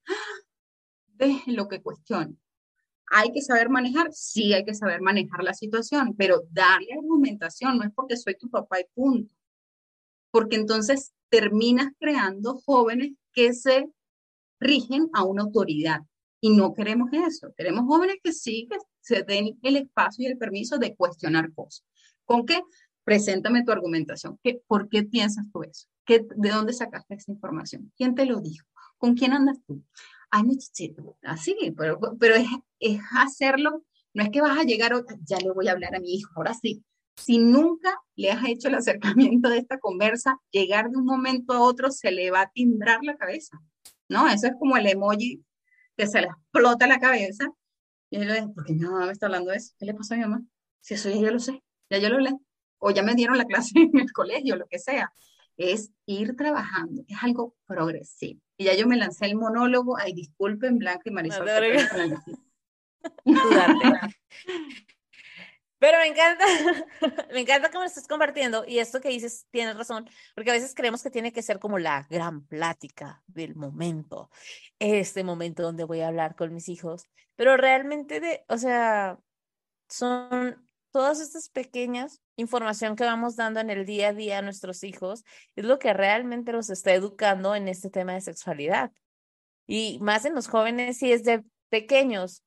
[1.46, 2.36] lo que cuestione.
[3.10, 4.12] ¿Hay que saber manejar?
[4.12, 8.50] Sí, hay que saber manejar la situación, pero darle argumentación no es porque soy tu
[8.50, 9.32] papá y punto.
[10.30, 13.88] Porque entonces terminas creando jóvenes que se
[14.58, 16.00] rigen a una autoridad.
[16.40, 17.52] Y no queremos eso.
[17.56, 21.84] Queremos jóvenes que sí, que se den el espacio y el permiso de cuestionar cosas.
[22.24, 22.60] ¿Con qué?
[23.04, 24.38] Preséntame tu argumentación.
[24.42, 25.86] ¿Qué, ¿Por qué piensas tú eso?
[26.04, 27.92] ¿Qué, ¿De dónde sacaste esa información?
[27.96, 28.66] ¿Quién te lo dijo?
[28.98, 29.82] ¿Con quién andas tú?
[30.30, 32.48] Ay, muchachito, así, pero, pero es,
[32.80, 33.84] es, hacerlo,
[34.14, 34.92] no es que vas a llegar,
[35.24, 36.84] ya le voy a hablar a mi hijo, ahora sí.
[37.16, 41.60] Si nunca le has hecho el acercamiento de esta conversa, llegar de un momento a
[41.60, 43.58] otro se le va a timbrar la cabeza,
[44.08, 44.28] ¿no?
[44.28, 45.42] Eso es como el emoji
[45.96, 47.46] que se le explota la cabeza.
[48.10, 49.74] Y él le dice, ¿por qué mi mamá me está hablando de eso?
[49.78, 50.42] ¿Qué le pasó a mi mamá?
[50.80, 52.34] Si eso ya yo lo sé, ya yo lo leí.
[52.78, 55.12] O ya me dieron la clase en el colegio, lo que sea.
[55.56, 58.40] Es ir trabajando, es algo progresivo.
[58.56, 61.46] Y ya yo me lancé el monólogo, ay, disculpen, Blanca y Marisol.
[65.78, 66.44] Pero me encanta,
[67.32, 70.74] me encanta me lo estás compartiendo y esto que dices tienes razón, porque a veces
[70.74, 74.30] creemos que tiene que ser como la gran plática del momento,
[74.78, 79.18] este momento donde voy a hablar con mis hijos, pero realmente de, o sea,
[79.88, 84.84] son todas estas pequeñas información que vamos dando en el día a día a nuestros
[84.84, 85.24] hijos
[85.56, 88.92] es lo que realmente los está educando en este tema de sexualidad.
[89.66, 92.44] Y más en los jóvenes si es de pequeños.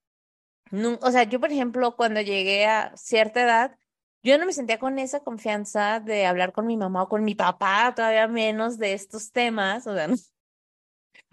[1.02, 3.78] o sea, yo, por ejemplo, cuando llegué a cierta edad,
[4.23, 7.36] yo no me sentía con esa confianza de hablar con mi mamá o con mi
[7.36, 10.08] papá, todavía menos de estos temas, o sea,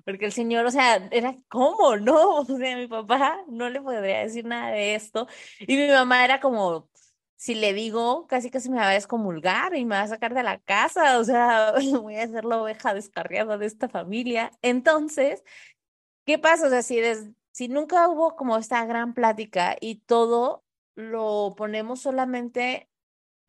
[0.04, 2.36] porque el señor, o sea, era como, ¿no?
[2.40, 5.26] O sea, mi papá no le podría decir nada de esto
[5.60, 6.88] y mi mamá era como,
[7.36, 10.42] si le digo, casi casi me va a excomulgar y me va a sacar de
[10.42, 14.52] la casa, o sea, voy a ser la oveja descarriada de esta familia.
[14.62, 15.44] Entonces,
[16.24, 16.66] ¿qué pasa?
[16.66, 17.00] O sea, si,
[17.52, 22.88] si nunca hubo como esta gran plática y todo lo ponemos solamente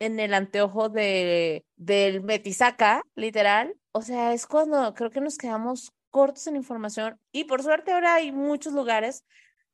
[0.00, 5.92] en el anteojo de, del metisaca, literal, o sea, es cuando creo que nos quedamos
[6.10, 9.24] cortos en información y por suerte ahora hay muchos lugares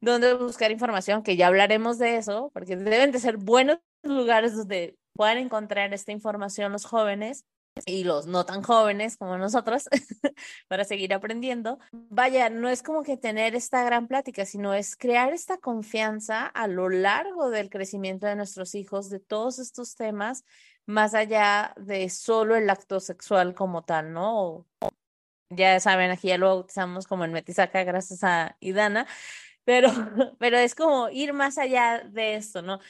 [0.00, 4.97] donde buscar información, que ya hablaremos de eso, porque deben de ser buenos lugares donde
[5.14, 7.45] puedan encontrar esta información los jóvenes
[7.87, 9.88] y los no tan jóvenes como nosotros
[10.69, 11.79] para seguir aprendiendo.
[11.93, 16.69] Vaya, no es como que tener esta gran plática, sino es crear esta confianza a
[16.69, 20.45] lo largo del crecimiento de nuestros hijos de todos estos temas,
[20.87, 24.67] más allá de solo el acto sexual como tal, ¿no?
[25.51, 29.07] ya saben, aquí ya lo bautizamos como el Metisaca gracias a Idana,
[29.64, 29.88] pero,
[30.38, 32.81] pero es como ir más allá de esto, ¿no?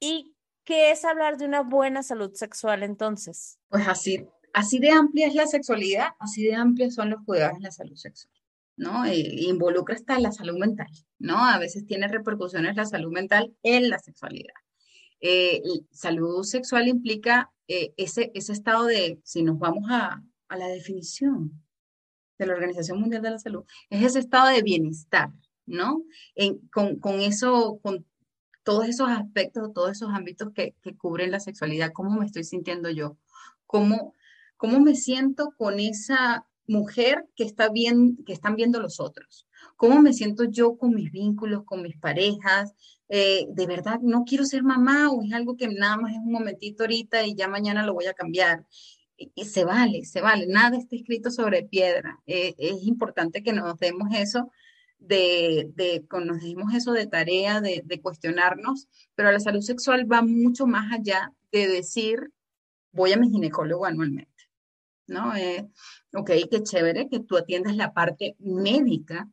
[0.00, 0.33] Y
[0.64, 3.58] ¿Qué es hablar de una buena salud sexual entonces?
[3.68, 7.64] Pues así, así de amplia es la sexualidad, así de amplios son los cuidados en
[7.64, 8.34] la salud sexual,
[8.76, 9.04] ¿no?
[9.04, 11.44] E involucra hasta la salud mental, ¿no?
[11.44, 14.54] A veces tiene repercusiones la salud mental en la sexualidad.
[15.20, 20.68] Eh, salud sexual implica eh, ese, ese estado de, si nos vamos a, a la
[20.68, 21.62] definición
[22.38, 25.30] de la Organización Mundial de la Salud, es ese estado de bienestar,
[25.66, 26.04] ¿no?
[26.34, 28.06] En, con, con, eso, con
[28.64, 33.16] todos esos aspectos, todos esos ámbitos que, cubren la sexualidad, cómo me estoy sintiendo yo,
[33.66, 34.14] cómo,
[34.56, 39.46] cómo me siento con esa mujer que, está bien, que están viendo los otros.
[39.76, 42.74] ¿Cómo me siento yo con mis vínculos, con mis parejas?
[43.08, 46.32] Eh, ¿De verdad no quiero ser mamá o es algo que nada más es un
[46.32, 48.66] momentito ahorita y ya mañana lo voy a cambiar?
[49.16, 52.20] Y, se vale, se vale, nada está escrito sobre piedra.
[52.26, 54.50] Eh, es importante que nos demos eso
[54.98, 56.06] de, de
[56.40, 61.32] dimos eso de tarea, de, de, cuestionarnos, pero la salud sexual va mucho más allá
[61.52, 62.32] de decir,
[62.92, 64.44] voy a mi ginecólogo anualmente,
[65.06, 65.34] ¿no?
[65.36, 65.68] Eh,
[66.14, 69.28] ok, qué chévere que tú atiendas la parte médica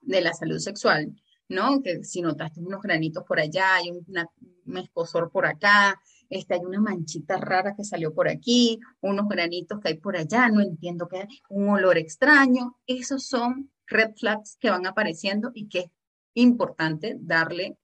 [0.00, 1.14] de la salud sexual,
[1.48, 1.82] ¿no?
[1.82, 6.80] Que si notaste unos granitos por allá, hay un escosor por acá, este, hay una
[6.80, 11.26] manchita rara que salió por aquí, unos granitos que hay por allá, no entiendo qué,
[11.48, 15.90] un olor extraño, esos son red flags que van apareciendo y que es
[16.34, 17.76] importante darle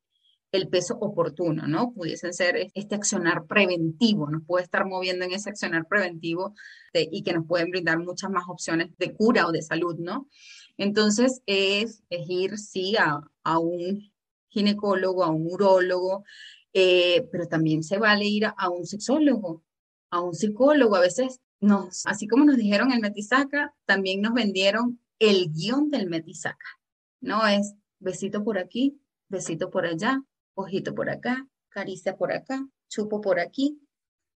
[0.53, 1.93] el peso oportuno, ¿no?
[1.93, 6.55] Pudiesen ser este accionar preventivo, nos puede estar moviendo en ese accionar preventivo
[6.93, 10.29] y que nos pueden brindar muchas más opciones de cura o de salud, ¿no?
[10.77, 14.11] Entonces, es, ir, sí, a, un
[14.49, 16.25] ginecólogo, a un urólogo,
[16.73, 19.63] eh, pero también se vale ir a, a, un sexólogo,
[20.11, 20.97] a un psicólogo.
[20.97, 26.09] A veces, nos, así como nos dijeron el Metisaca, también nos vendieron el guion del
[26.09, 26.81] Metisaca,
[27.21, 27.47] ¿no?
[27.47, 30.23] Es besito por aquí, besito por allá,
[30.55, 33.79] ojito por acá, caricia por acá, chupo por aquí,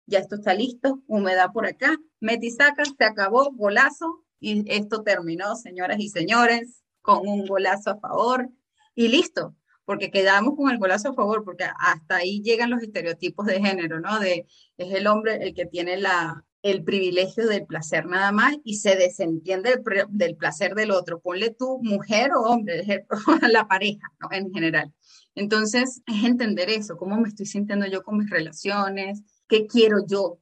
[0.07, 5.99] ya esto está listo, humedad por acá, Metisaca, se acabó, golazo, y esto terminó, señoras
[5.99, 8.51] y señores, con un golazo a favor,
[8.95, 13.47] y listo, porque quedamos con el golazo a favor, porque hasta ahí llegan los estereotipos
[13.47, 14.21] de género, ¿no?
[14.21, 18.77] De es el hombre el que tiene la, el privilegio del placer nada más y
[18.77, 21.21] se desentiende del, placer del otro.
[21.21, 23.05] Ponle tú mujer o hombre,
[23.53, 24.91] la pareja en general.
[25.35, 30.41] Entonces, es entender eso, cómo me estoy sintiendo yo con mis relaciones, qué quiero yo,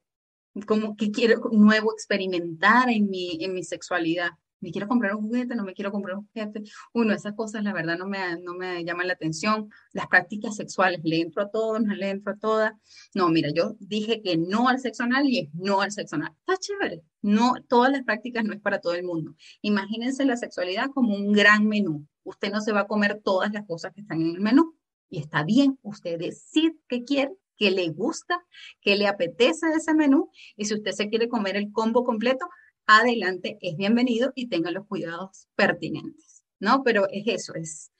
[0.65, 4.31] cómo, qué quiero nuevo experimentar en mi, en mi sexualidad
[4.63, 6.63] me quiero comprar un juguete, no me quiero comprar un juguete.
[6.95, 9.69] Uno, esas cosas la verdad no me, no me llaman la atención.
[9.93, 12.73] Las prácticas sexuales, ¿le entro a todo, no le entro a todas?
[13.15, 16.35] No, mira, yo dije que no al sexo anal y es no al sexo anal.
[16.39, 17.03] Está chévere.
[17.21, 19.35] No, todas las prácticas no es para todo el mundo.
[19.61, 22.07] Imagínense la sexualidad como un gran menú.
[22.23, 24.77] Usted no se va a comer todas las cosas que están en el menú.
[25.11, 28.45] Y está bien, usted decide qué quiere qué le gusta,
[28.81, 30.31] qué le apetece ese menú.
[30.57, 32.49] Y si usted se quiere comer el combo completo,
[32.87, 36.83] adelante, es bienvenido y tenga los cuidados pertinentes, ¿no?
[36.83, 37.93] Pero es eso, es,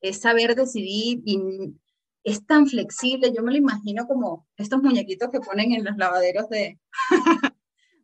[0.00, 1.22] es saber decidir
[2.24, 6.48] es tan flexible, yo me lo imagino como estos muñequitos que ponen en los lavaderos
[6.48, 6.80] de,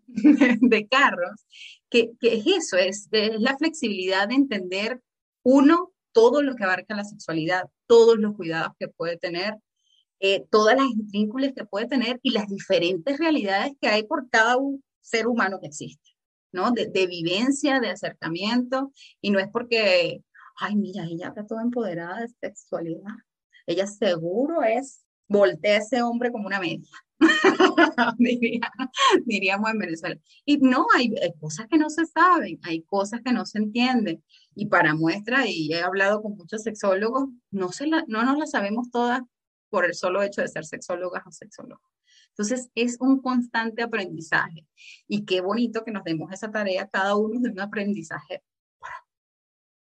[0.07, 1.47] de, carros,
[1.89, 5.01] que, que, es eso, es, la flexibilidad de entender,
[5.43, 9.55] uno, todo lo que abarca la sexualidad, todos los cuidados que puede tener,
[10.21, 14.57] eh, todas las intrínculas que puede tener y las diferentes realidades que hay por cada
[15.01, 16.10] ser humano que existe.
[16.53, 16.73] ¿No?
[16.73, 20.25] De, vivencia, de acercamiento, y no es porque,
[20.59, 23.15] ay, mira, ella está toda empoderada de sexualidad.
[23.67, 26.89] Ella seguro es, voltea a ese hombre como una media.
[29.27, 30.19] diríamos en Venezuela.
[30.45, 34.25] Y no, hay, cosas que no se saben, hay cosas que no se entienden.
[34.55, 38.51] Y para muestra, y he hablado con muchos sexólogos, no, se la, no nos las
[38.51, 39.23] sabemos todas
[39.69, 41.91] por el solo hecho de ser sexólogas o sexólogos.
[42.31, 44.67] Entonces, es un constante aprendizaje.
[45.07, 48.43] Y qué bonito que nos demos esa tarea cada uno de un aprendizaje.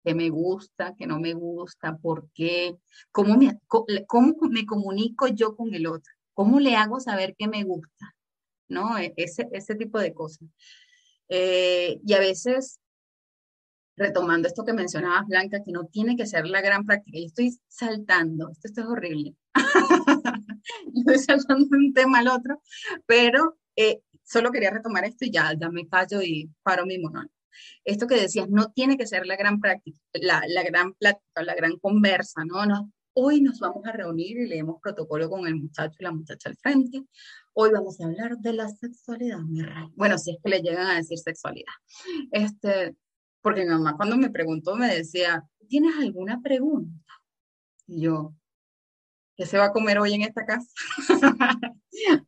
[0.03, 2.75] ¿Qué me gusta, qué no me gusta, por qué?
[3.11, 3.59] ¿Cómo me,
[4.07, 6.11] cómo me comunico yo con el otro?
[6.33, 8.15] ¿Cómo le hago saber que me gusta?
[8.67, 8.97] ¿No?
[8.97, 10.49] E, ese, ese tipo de cosas.
[11.29, 12.79] Eh, y a veces
[13.95, 17.19] retomando esto que mencionabas, Blanca, que no tiene que ser la gran práctica.
[17.19, 19.35] Yo estoy saltando, esto, esto es horrible.
[20.95, 22.61] estoy saltando de un tema al otro,
[23.05, 27.33] pero eh, solo quería retomar esto y ya, ya me callo y paro mi monólogo.
[27.83, 31.77] Esto que decías, no tiene que ser la gran práctica, la, gran plática, la gran
[31.77, 32.65] conversa, ¿no?
[32.65, 36.47] no Hoy nos vamos a reunir y leemos protocolo con el muchacho y la muchacha
[36.49, 37.03] al frente.
[37.53, 39.39] Hoy vamos a hablar de la sexualidad.
[39.95, 41.73] Bueno, si es que le llegan a decir sexualidad.
[42.31, 42.95] Este,
[43.41, 47.03] porque mi mamá cuando me preguntó me decía, ¿tienes alguna pregunta?
[47.85, 48.33] Y yo,
[49.41, 50.69] ¿qué se va a comer hoy en esta casa?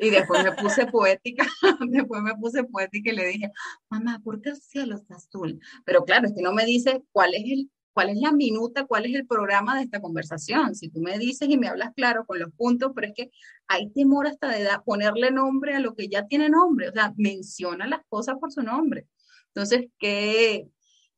[0.00, 1.46] y después me puse poética,
[1.90, 3.52] después me puse poética y le dije,
[3.90, 5.60] mamá, ¿por qué el cielo está azul?
[5.84, 9.06] Pero claro, es que no me dice cuál es el cuál es la minuta, cuál
[9.06, 10.74] es el programa de esta conversación.
[10.74, 13.30] Si tú me dices y me hablas claro con los puntos, pero es que
[13.68, 17.86] hay temor hasta de ponerle nombre a lo que ya tiene nombre, o sea, menciona
[17.86, 19.06] las cosas por su nombre.
[19.48, 20.68] Entonces, que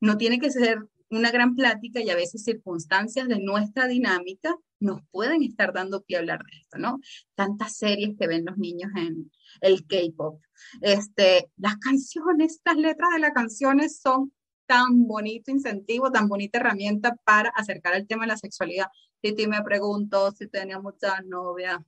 [0.00, 0.78] no tiene que ser
[1.10, 6.16] una gran plática y a veces circunstancias de nuestra dinámica nos pueden estar dando pie
[6.16, 7.00] a hablar de esto, ¿no?
[7.34, 9.30] Tantas series que ven los niños en
[9.60, 10.40] el K-pop.
[10.80, 14.32] Este, las canciones, las letras de las canciones son
[14.66, 18.86] tan bonito incentivo, tan bonita herramienta para acercar el tema de la sexualidad.
[19.20, 21.78] Titi me preguntó si tenía muchas novias.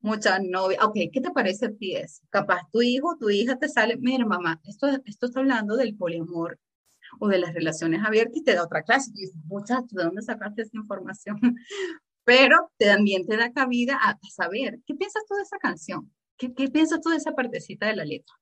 [0.00, 0.82] Muchas novias.
[0.84, 2.22] Ok, ¿qué te parece a ti eso?
[2.30, 6.58] Capaz tu hijo, tu hija te sale, mira mamá, esto, esto está hablando del poliamor
[7.18, 9.10] o de las relaciones abiertas y te da otra clase.
[9.14, 11.38] Y dices, muchacho, ¿de dónde sacaste esa información?
[12.24, 16.12] Pero también te da cabida a, saber, ¿qué piensas tú de esa canción?
[16.36, 18.34] ¿Qué, ¿Qué piensas tú de esa partecita de la letra?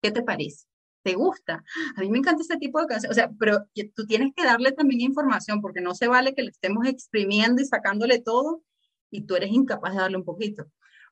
[0.00, 0.66] ¿Qué te parece?
[1.02, 1.64] ¿Te gusta?
[1.96, 3.10] A mí me encanta ese tipo de canción.
[3.10, 6.50] O sea, pero tú tienes que darle también información porque no se vale que le
[6.50, 8.62] estemos exprimiendo y sacándole todo
[9.10, 10.66] y tú eres incapaz de darle un poquito.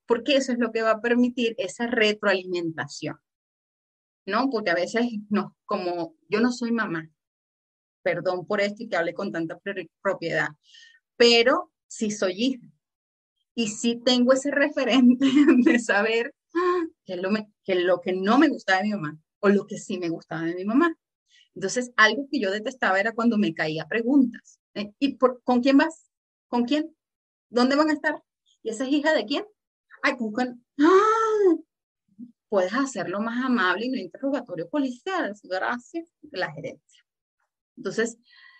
[0.06, 3.16] Porque eso es lo que va a permitir esa retroalimentación.
[4.26, 4.50] ¿No?
[4.50, 7.10] Porque a veces, no, como yo no soy mamá,
[8.02, 9.58] perdón por esto y que hable con tanta
[10.02, 10.48] propiedad,
[11.16, 12.66] pero sí soy hija.
[13.54, 15.26] Y sí tengo ese referente
[15.64, 16.34] de saber
[17.04, 17.30] qué es lo,
[17.64, 20.42] que, lo que no me gustaba de mi mamá o lo que sí me gustaba
[20.42, 20.94] de mi mamá.
[21.54, 24.60] Entonces, algo que yo detestaba era cuando me caía preguntas.
[24.74, 24.92] ¿eh?
[24.98, 26.10] ¿Y por, con quién vas?
[26.48, 26.94] ¿Con quién?
[27.48, 28.22] ¿Dónde van a estar?
[28.62, 29.44] ¿Y esa es hija de quién?
[30.02, 30.64] Ay, ¿con?
[30.78, 31.09] ¡Ah!
[32.50, 35.32] Puedes hacerlo más amable y no interrogatorio policial.
[35.44, 37.04] Gracias, la gerencia.
[37.76, 38.18] Entonces,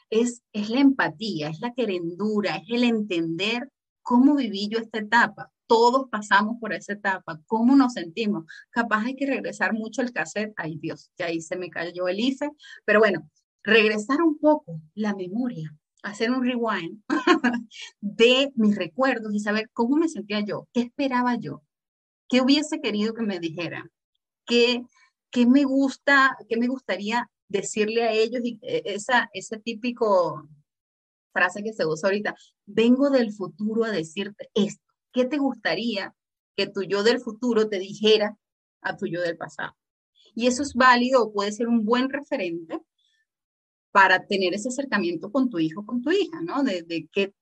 [0.09, 3.71] es, es la empatía, es la querendura, es el entender
[4.01, 5.53] cómo viví yo esta etapa.
[5.67, 8.45] Todos pasamos por esa etapa, cómo nos sentimos.
[8.71, 10.55] Capaz hay que regresar mucho el cassette.
[10.57, 12.51] Ay Dios, que ahí se me cayó el IFE.
[12.85, 13.29] Pero bueno,
[13.63, 17.03] regresar un poco la memoria, hacer un rewind
[18.01, 21.63] de mis recuerdos y saber cómo me sentía yo, qué esperaba yo,
[22.31, 23.91] ¿Qué hubiese querido que me dijera?
[24.47, 24.85] ¿Qué,
[25.31, 28.41] qué me gusta, qué me gustaría decirle a ellos?
[28.45, 30.49] Y eh, esa, ese típico
[31.33, 34.83] frase que se usa ahorita, vengo del futuro a decirte esto.
[35.13, 36.15] ¿Qué te gustaría
[36.57, 38.39] que tu yo del futuro te dijera
[38.81, 39.77] a tu yo del pasado?
[40.37, 42.79] Y eso es válido o puede ser un buen referente
[43.91, 46.63] para tener ese acercamiento con tu hijo, con tu hija, ¿no?
[46.63, 47.35] De, de qué,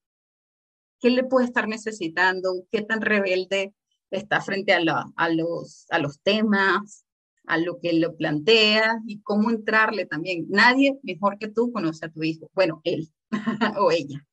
[0.99, 3.75] qué le puede estar necesitando, qué tan rebelde
[4.11, 4.81] está frente a,
[5.17, 7.05] a, los, a los temas,
[7.47, 10.47] a lo que lo plantea y cómo entrarle también.
[10.49, 13.11] Nadie mejor que tú conoce a tu hijo, bueno, él
[13.79, 14.25] o ella.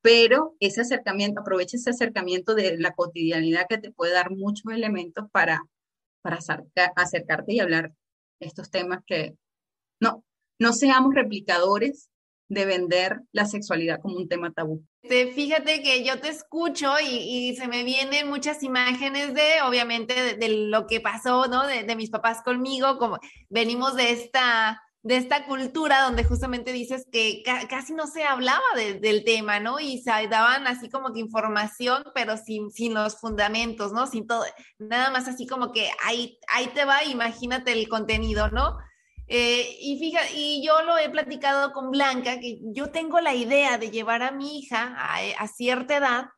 [0.00, 5.26] Pero ese acercamiento, aprovecha ese acercamiento de la cotidianidad que te puede dar muchos elementos
[5.32, 5.62] para,
[6.22, 6.38] para
[6.96, 7.92] acercarte y hablar
[8.38, 9.36] estos temas que
[10.00, 10.24] no,
[10.58, 12.10] no seamos replicadores
[12.48, 14.82] de vender la sexualidad como un tema tabú.
[15.02, 20.86] Fíjate que yo te escucho y, se me vienen muchas imágenes de, obviamente, de, lo
[20.86, 21.66] que pasó, ¿no?
[21.66, 23.18] De, mis papás conmigo, como
[23.48, 29.24] venimos de esta, de esta cultura donde justamente dices que casi no se hablaba del
[29.24, 29.80] tema, ¿no?
[29.80, 34.06] Y se daban así como que información, pero sin, sin los fundamentos, ¿no?
[34.06, 34.44] Sin todo,
[34.78, 38.76] nada más así como que ahí, ahí te va, imagínate el contenido, ¿no?
[39.28, 43.76] Eh, y fíjate, y yo lo he platicado con Blanca, que yo tengo la idea
[43.76, 46.28] de llevar a mi hija a, cierta edad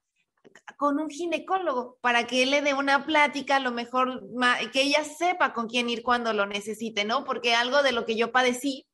[0.76, 4.24] con un ginecólogo para que él le dé una plática, a lo mejor
[4.72, 7.24] que ella sepa con quién ir cuando lo necesite, ¿no?
[7.24, 8.88] Porque algo de lo que yo padecí,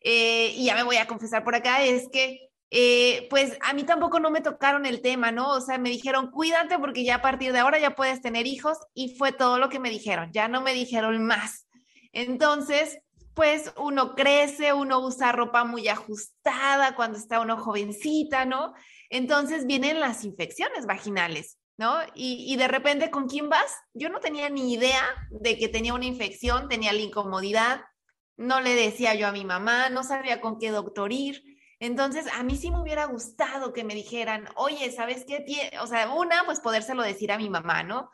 [0.00, 3.84] eh, y ya me voy a confesar por acá, es que eh, pues a mí
[3.84, 5.50] tampoco no me tocaron el tema, ¿no?
[5.50, 8.78] O sea, me dijeron, cuídate porque ya a partir de ahora ya puedes tener hijos
[8.94, 11.66] y fue todo lo que me dijeron, ya no me dijeron más.
[12.12, 12.98] Entonces,
[13.34, 18.74] pues uno crece, uno usa ropa muy ajustada cuando está uno jovencita, ¿no?
[19.10, 21.96] Entonces vienen las infecciones vaginales, ¿no?
[22.14, 23.74] Y, de repente, ¿con quién vas?
[23.92, 27.82] Yo no tenía ni idea de que tenía una infección, tenía la incomodidad,
[28.36, 31.42] no le decía yo a mi mamá, no sabía con qué doctor ir.
[31.80, 35.44] Entonces, a mí sí me hubiera gustado que me dijeran, oye, ¿sabes qué?
[35.80, 38.10] O sea, una, pues podérselo decir a mi mamá, ¿no?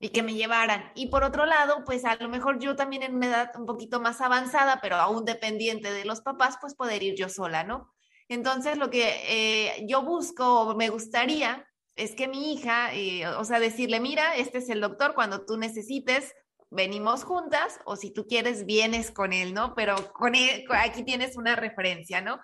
[0.00, 0.92] Y que me llevaran.
[0.94, 4.00] Y por otro lado, pues a lo mejor yo también en una edad un poquito
[4.00, 7.92] más avanzada, pero aún dependiente de los papás, pues poder ir yo sola, ¿no?
[8.28, 13.44] Entonces, lo que eh, yo busco o me gustaría es que mi hija, eh, o
[13.44, 16.34] sea, decirle, mira, este es el doctor, cuando tú necesites,
[16.70, 19.74] venimos juntas, o si tú quieres, vienes con él, ¿no?
[19.74, 19.96] Pero
[20.32, 22.38] él, aquí tienes una referencia, ¿no?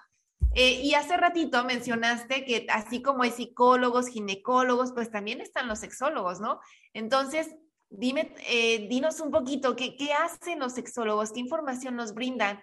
[0.55, 5.81] Eh, y hace ratito mencionaste que así como hay psicólogos, ginecólogos, pues también están los
[5.81, 6.61] sexólogos, ¿no?
[6.93, 7.57] Entonces,
[7.91, 11.33] dime, eh, dinos un poquito, ¿qué, ¿qué, hacen los sexólogos?
[11.33, 12.63] ¿Qué información nos brindan?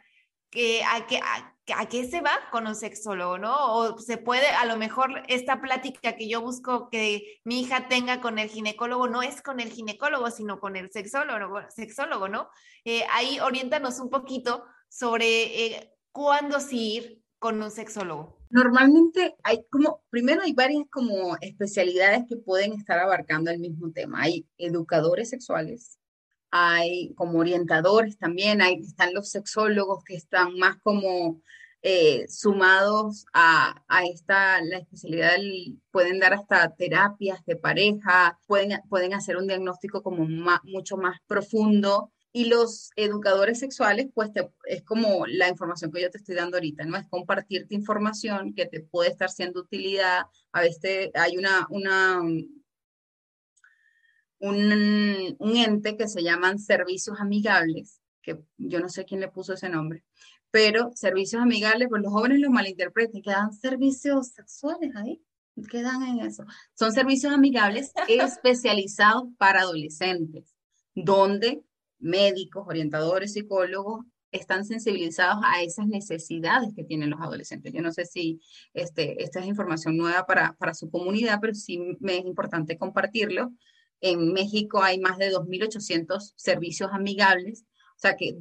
[0.49, 3.73] ¿Qué, a, qué, a, qué se va con un sexólogo, no?
[3.73, 8.19] O se puede, a lo mejor esta plática que yo busco que mi hija tenga
[8.19, 12.49] con el ginecólogo no es con el ginecólogo, sino con el sexólogo, sexólogo ¿no?
[12.84, 18.37] Eh, ahí oriéntanos un poquito sobre cuándo sí ir, con un sexólogo?
[18.51, 24.21] Normalmente hay como, primero hay varias como especialidades que pueden estar abarcando el mismo tema.
[24.21, 25.97] Hay educadores sexuales,
[26.51, 31.41] hay como orientadores también, hay, están los sexólogos que están más como
[31.81, 35.31] eh, sumados a, a, esta, la especialidad,
[35.89, 40.27] pueden dar hasta terapias de pareja, pueden, pueden hacer un diagnóstico como
[40.63, 42.11] mucho más profundo.
[42.34, 44.32] Y los educadores sexuales, pues
[44.65, 46.97] es como la información que yo te estoy dando ahorita, ¿no?
[46.97, 50.23] Es compartirte información que te puede estar siendo utilidad.
[50.53, 52.63] A veces hay una, una, un,
[55.39, 59.67] un ente que se llaman servicios amigables, que yo no sé quién le puso ese
[59.67, 60.05] nombre,
[60.51, 65.23] pero servicios amigables, pues los jóvenes los malinterpretan, quedan servicios sexuales ahí,
[65.69, 66.45] quedan en eso.
[66.73, 70.53] Son servicios amigables especializados para adolescentes,
[70.93, 71.63] donde
[72.01, 77.73] médicos, orientadores, psicólogos están sensibilizados a esas necesidades que tienen los adolescentes.
[77.73, 78.39] Yo no sé si
[78.73, 83.51] este, esta es información nueva para, para su comunidad, pero sí me es importante compartirlo.
[83.99, 88.35] En México hay más de 2.800 servicios amigables, o sea que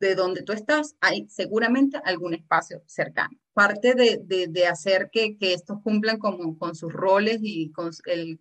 [0.00, 3.38] de donde tú estás hay seguramente algún espacio cercano.
[3.54, 8.40] Parte de, de, hacer que, que, estos cumplan con, con sus roles y con, el,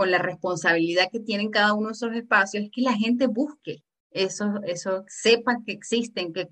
[0.00, 3.84] con la responsabilidad que tienen cada uno de esos espacios es que la gente busque
[4.12, 6.48] eso, eso sepa que existen, que,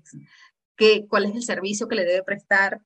[0.75, 2.79] que, cuál es el servicio que le debe prestar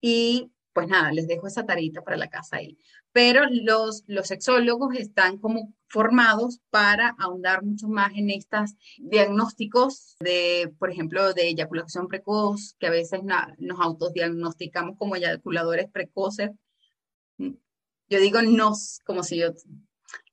[0.00, 2.78] y pues nada, les dejo esa tarita para la casa ahí.
[3.10, 10.72] Pero los, los sexólogos están como formados para ahondar mucho más en estos diagnósticos de,
[10.78, 16.52] por ejemplo, de eyaculación precoz, que a veces nos autodiagnosticamos como eyaculadores precoces.
[17.36, 19.48] Yo digo nos, como si yo...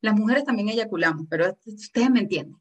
[0.02, 2.58] Las mujeres también eyaculamos, pero ustedes me entienden.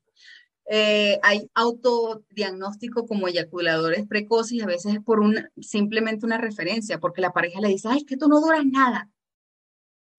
[0.73, 7.01] Eh, hay autodiagnóstico como eyaculadores precoces y a veces es por una, simplemente una referencia,
[7.01, 9.11] porque la pareja le dice, ay, es que tú no duras nada.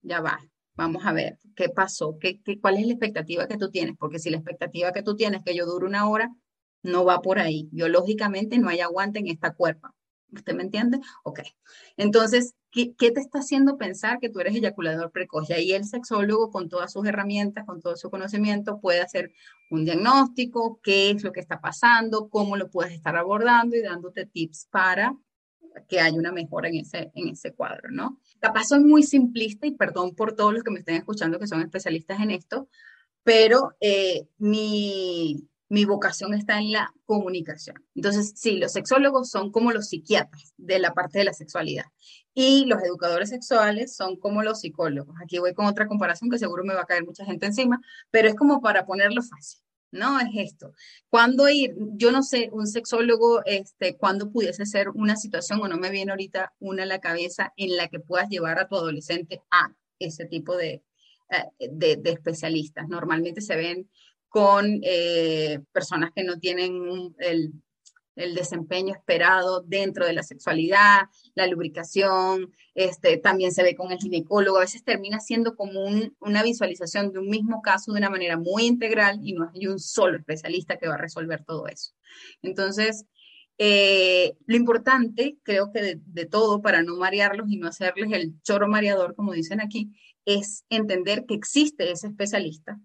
[0.02, 0.38] Ya va,
[0.74, 4.18] vamos a ver qué pasó, ¿Qué, qué, cuál es la expectativa que tú tienes, porque
[4.18, 6.30] si la expectativa que tú tienes es que yo dure una hora,
[6.82, 7.68] no va por ahí.
[7.72, 9.94] Biológicamente no hay aguante en esta cuerpa.
[10.32, 10.98] ¿Usted me entiende?
[11.24, 11.40] Ok.
[11.96, 15.50] Entonces, ¿qué, ¿qué, te está haciendo pensar que tú eres eyaculador precoz?
[15.50, 19.32] Y ahí el sexólogo, con todas sus herramientas, con todo su conocimiento, puede hacer
[19.70, 24.26] un diagnóstico, qué es lo que está pasando, cómo lo puedes estar abordando y dándote
[24.26, 25.16] tips para
[25.88, 28.18] que haya una mejora en ese, en ese cuadro, ¿no?
[28.40, 31.62] Capaz soy muy simplista y perdón por todos los que me estén escuchando que son
[31.62, 32.68] especialistas en esto,
[33.22, 37.82] pero eh, mi, mi vocación está en la comunicación.
[37.94, 41.86] Entonces, sí, los sexólogos son como los psiquiatras de la parte de la sexualidad
[42.34, 45.16] y los educadores sexuales son como los psicólogos.
[45.22, 48.28] Aquí voy con otra comparación que seguro me va a caer mucha gente encima, pero
[48.28, 49.62] es como para ponerlo fácil.
[49.90, 50.74] No es esto.
[51.08, 55.78] Cuando ir, yo no sé, un sexólogo, este, cuando pudiese ser una situación, o no
[55.78, 59.40] me viene ahorita una a la cabeza, en la que puedas llevar a tu adolescente
[59.50, 60.82] a ese tipo de,
[61.30, 62.88] eh, de especialistas.
[62.90, 63.88] Normalmente se ven
[64.32, 67.52] con eh, personas que no tienen el,
[68.16, 71.02] el, desempeño esperado dentro de la sexualidad,
[71.34, 75.84] la lubricación, este, también se ve con el ginecólogo, a veces termina siendo como
[76.20, 79.78] una visualización de un mismo caso de una manera muy integral y no hay un
[79.78, 81.92] solo especialista que va a resolver todo eso.
[82.40, 83.04] Entonces,
[83.58, 88.40] eh, lo importante, creo que de, de, todo, para no marearlos y no hacerles el
[88.40, 89.92] choro mareador, como dicen aquí,
[90.24, 92.80] es entender que existe ese especialista,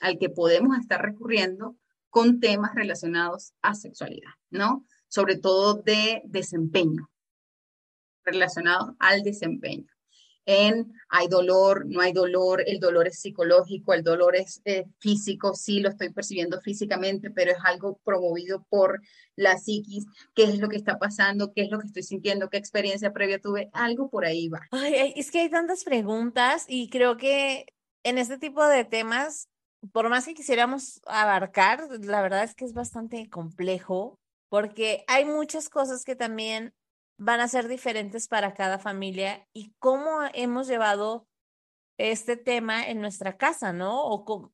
[0.00, 1.76] al que podemos estar recurriendo
[2.08, 4.84] con temas relacionados a sexualidad, ¿no?
[5.08, 7.08] Sobre todo de desempeño,
[8.24, 9.86] relacionados al desempeño.
[10.46, 15.54] En hay dolor, no hay dolor, el dolor es psicológico, el dolor es eh, físico,
[15.54, 19.00] sí lo estoy percibiendo físicamente, pero es algo promovido por
[19.36, 22.56] la psiquis, qué es lo que está pasando, qué es lo que estoy sintiendo, qué
[22.56, 24.62] experiencia previa tuve, algo por ahí va.
[25.14, 27.66] Es que hay tantas preguntas y creo que
[28.02, 29.48] en este tipo de temas
[29.92, 34.18] por más que quisiéramos abarcar, la verdad es que es bastante complejo
[34.48, 36.74] porque hay muchas cosas que también
[37.16, 41.26] van a ser diferentes para cada familia y cómo hemos llevado
[41.98, 44.04] este tema en nuestra casa, ¿no?
[44.04, 44.52] O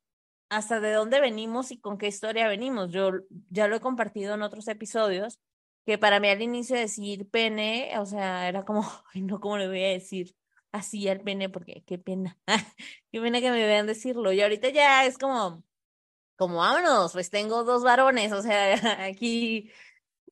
[0.49, 2.91] hasta de dónde venimos y con qué historia venimos.
[2.93, 3.12] Yo
[3.51, 5.39] ya lo he compartido en otros episodios,
[5.87, 8.83] que para mí al inicio decir pene, o sea, era como,
[9.14, 10.35] no, ¿cómo le voy a decir?
[10.77, 12.39] Así al pene, porque qué pena,
[13.12, 14.33] qué pena que me vean decirlo.
[14.33, 15.64] Y ahorita ya es como,
[16.37, 18.74] como vámonos, pues tengo dos varones, o sea,
[19.07, 19.70] aquí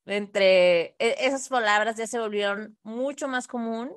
[0.07, 3.92] entre e, esas palabras ya se volvieron mucho más común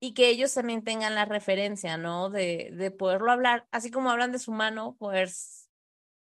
[0.00, 2.30] y que ellos también tengan la referencia, ¿no?
[2.30, 5.30] De, de poderlo hablar, así como hablan de su mano, poder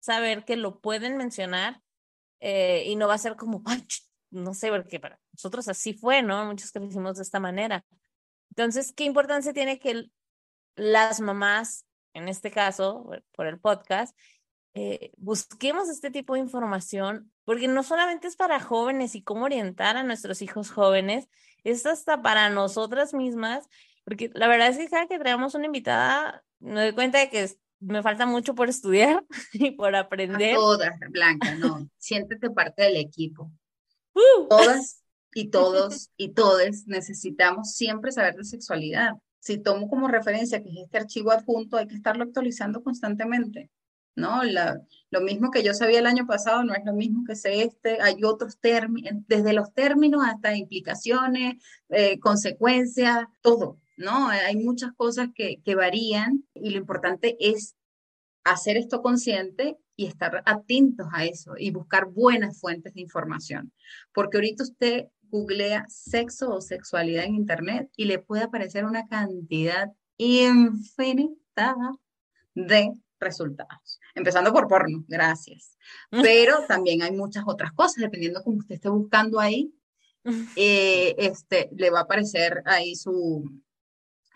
[0.01, 1.83] saber que lo pueden mencionar
[2.41, 3.63] eh, y no va a ser como,
[4.31, 6.45] no sé, porque para nosotros así fue, ¿no?
[6.47, 7.85] Muchos crecimos de esta manera.
[8.59, 10.11] Entonces, ¿qué importancia tiene que
[10.75, 14.19] las mamás, en este caso, por el podcast,
[14.75, 19.97] eh, busquemos este tipo de información, porque no solamente es para jóvenes y cómo orientar
[19.97, 21.29] a nuestros hijos jóvenes,
[21.63, 23.69] es hasta para nosotras mismas,
[24.03, 27.49] porque la verdad es que cada que traemos una invitada, me doy cuenta de que
[27.79, 30.55] me falta mucho por estudiar y por aprender.
[30.55, 33.53] A todas, Blanca, no, siéntete parte del equipo.
[34.15, 34.49] Uh.
[34.49, 35.05] Todas
[35.35, 39.13] y todos y todes necesitamos siempre saber de sexualidad.
[39.41, 43.71] Si tomo como referencia que es este archivo adjunto, hay que estarlo actualizando constantemente.
[44.19, 44.43] ¿no?
[44.43, 47.63] La, lo mismo que yo sabía el año pasado no es lo mismo que sé
[47.63, 54.29] este, hay otros términos, desde los términos hasta implicaciones, eh, consecuencias, todo, ¿no?
[54.29, 57.77] Hay muchas cosas que, que varían y lo importante es
[58.45, 63.73] hacer esto consciente y estar atentos a eso y buscar buenas fuentes de información.
[64.13, 69.93] Porque ahorita usted googlea sexo o sexualidad en Internet y le puede aparecer una cantidad
[70.17, 71.77] infinita
[72.55, 74.01] de resultados.
[74.15, 75.77] Empezando por porno, gracias.
[76.11, 79.73] Pero también hay muchas otras cosas, dependiendo como usted esté buscando ahí,
[80.57, 83.45] eh, este, le va a aparecer ahí su,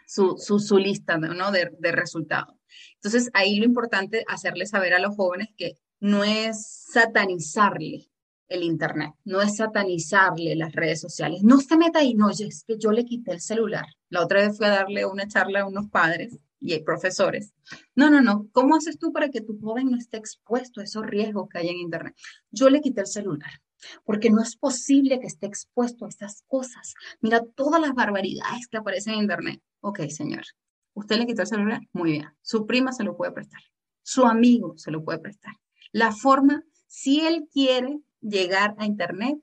[0.07, 1.51] su, su, lista ¿no?
[1.51, 2.57] de, de resultados.
[2.95, 8.09] Entonces, ahí lo importante es hacerle saber a los jóvenes que no es satanizarle
[8.49, 11.43] el Internet, no es satanizarle las redes sociales.
[11.43, 13.87] No se meta ahí, no, es que yo le quité el celular.
[14.09, 17.55] La otra vez fui a darle una charla a unos padres y hay profesores.
[17.95, 18.49] No, no, no.
[18.53, 21.69] ¿Cómo haces tú para que tu joven no esté expuesto a esos riesgos que hay
[21.69, 22.15] en Internet?
[22.51, 23.51] Yo le quité el celular
[24.05, 26.95] porque no es posible que esté expuesto a estas cosas.
[27.21, 29.61] Mira todas las barbaridades que aparecen en Internet.
[29.81, 30.45] Ok, señor.
[30.95, 31.81] ¿Usted le quitó el celular?
[31.93, 32.29] Muy bien.
[32.43, 33.61] Su prima se lo puede prestar.
[34.03, 35.55] Su amigo se lo puede prestar.
[35.91, 39.39] La forma, si él quiere llegar a Internet,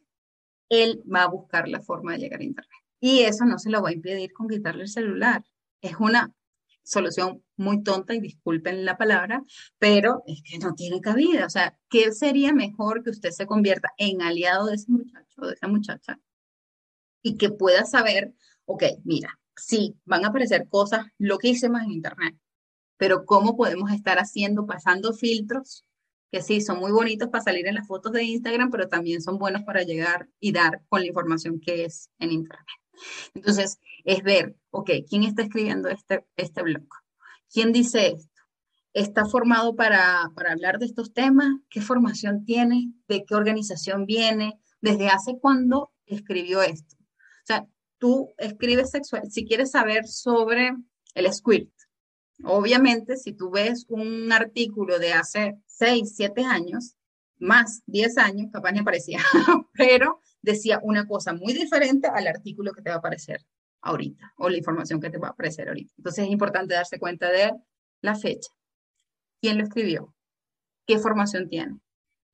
[0.69, 2.79] él va a buscar la forma de llegar a Internet.
[2.99, 5.43] Y eso no se lo va a impedir con quitarle el celular.
[5.81, 6.33] Es una
[6.83, 9.43] solución muy tonta y disculpen la palabra,
[9.77, 11.45] pero es que no tiene cabida.
[11.45, 15.47] O sea, ¿qué sería mejor que usted se convierta en aliado de ese muchacho o
[15.47, 16.19] de esa muchacha
[17.21, 18.33] y que pueda saber,
[18.65, 22.37] ok, mira, sí, van a aparecer cosas lo que hice más en Internet,
[22.97, 25.85] pero ¿cómo podemos estar haciendo, pasando filtros
[26.31, 29.37] que sí, son muy bonitos para salir en las fotos de Instagram, pero también son
[29.37, 32.67] buenos para llegar y dar con la información que es en Internet?
[33.33, 36.87] Entonces, es ver, ok, ¿quién está escribiendo este, este blog?
[37.51, 38.41] ¿Quién dice esto?
[38.93, 41.47] ¿Está formado para, para hablar de estos temas?
[41.69, 42.91] ¿Qué formación tiene?
[43.07, 44.59] ¿De qué organización viene?
[44.81, 46.95] ¿Desde hace cuándo escribió esto?
[46.99, 47.67] O sea,
[47.97, 50.71] tú escribes sexual, si quieres saber sobre
[51.15, 51.69] el squirt,
[52.43, 56.95] obviamente si tú ves un artículo de hace 6, 7 años,
[57.37, 59.19] más 10 años, capaz ni aparecía,
[59.73, 63.45] pero decía una cosa muy diferente al artículo que te va a aparecer
[63.81, 65.93] ahorita o la información que te va a aparecer ahorita.
[65.97, 67.53] Entonces es importante darse cuenta de
[68.01, 68.49] la fecha,
[69.41, 70.13] quién lo escribió,
[70.85, 71.79] qué formación tiene,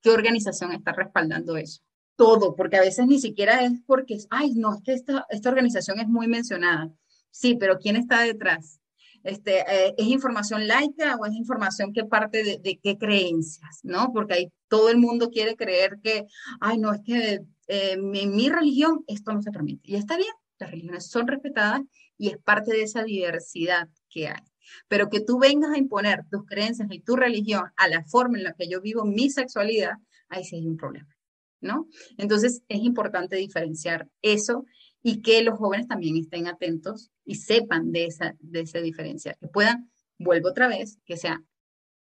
[0.02, 1.82] qué organización está respaldando eso.
[2.16, 6.00] Todo, porque a veces ni siquiera es porque, ay, no, es que esta, esta organización
[6.00, 6.90] es muy mencionada.
[7.30, 8.80] Sí, pero ¿quién está detrás?
[9.26, 13.80] Este, eh, ¿Es información laica o es información que parte de, qué creencias?
[13.82, 14.12] ¿no?
[14.12, 16.26] Porque ahí todo el mundo quiere creer que,
[16.60, 19.82] ay, no, es que eh, en mi religión esto no se permite.
[19.90, 21.82] Y está bien, las religiones son respetadas
[22.16, 24.42] y es parte de esa diversidad que hay.
[24.86, 28.44] Pero que tú vengas a imponer tus creencias y tu religión a la forma en
[28.44, 29.94] la que yo vivo mi sexualidad,
[30.28, 31.16] ahí sí hay un problema,
[31.60, 31.88] ¿no?
[32.16, 34.64] Entonces es importante diferenciar eso
[35.02, 39.48] y que los jóvenes también estén atentos y sepan de esa, de esa diferencia, que
[39.48, 41.46] puedan, vuelvo otra vez, que sean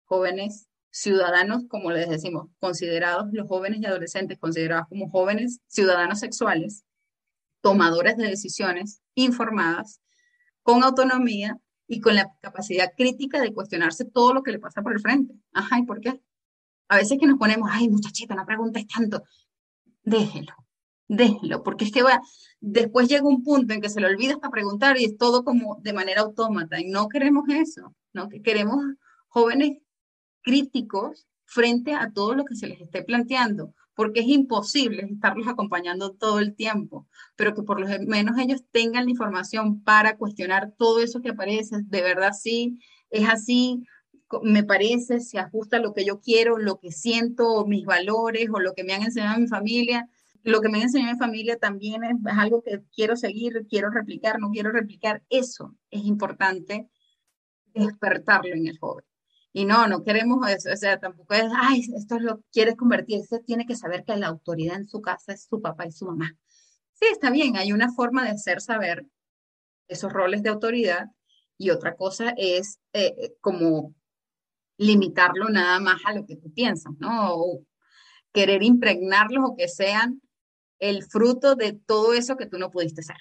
[0.06, 6.86] jóvenes ciudadanos, como les decimos, considerados los jóvenes y adolescentes, considerados como jóvenes ciudadanos sexuales,
[7.62, 10.02] tomadores de decisiones informadas,
[10.64, 14.94] con autonomía y con la capacidad crítica de cuestionarse todo lo que le pasa por
[14.94, 15.36] el frente.
[15.52, 16.22] Ajá, ¿y por qué?
[16.88, 19.24] A veces que nos ponemos, ay, muchachita, no preguntes tanto.
[20.04, 20.54] Déjelo,
[21.08, 22.22] déjelo, porque es que va,
[22.60, 25.78] después llega un punto en que se le olvida hasta preguntar y es todo como
[25.82, 28.30] de manera autómata y no queremos eso, ¿no?
[28.30, 28.84] Que queremos
[29.28, 29.78] jóvenes
[30.42, 36.12] críticos frente a todo lo que se les esté planteando, porque es imposible estarlos acompañando
[36.14, 41.00] todo el tiempo, pero que por lo menos ellos tengan la información para cuestionar todo
[41.02, 42.80] eso que aparece, de verdad sí,
[43.10, 43.84] es así,
[44.42, 48.60] me parece, se ajusta a lo que yo quiero, lo que siento, mis valores o
[48.60, 50.10] lo que me han enseñado mi familia.
[50.46, 54.40] Lo que me enseñado mi familia también es, es algo que quiero seguir, quiero replicar,
[54.40, 55.24] no quiero replicar.
[55.30, 56.88] Eso es importante
[57.74, 59.04] despertarlo en el joven
[59.54, 63.42] Y no, no queremos eso, o sea, tampoco es, ay, esto lo quieres convertir, usted
[63.42, 66.38] tiene que saber que la autoridad en su casa es su papá y su mamá.
[66.94, 69.06] Sí, está bien, hay una forma de hacer saber
[69.88, 71.08] esos roles de autoridad
[71.58, 73.96] y otra cosa es eh, eh, como
[74.78, 77.36] limitarlo nada más a lo que tú piensas, ¿no?
[77.36, 77.66] O
[78.32, 80.22] querer impregnarlos o que sean
[80.80, 83.18] el fruto de todo eso que tú no pudiste ser.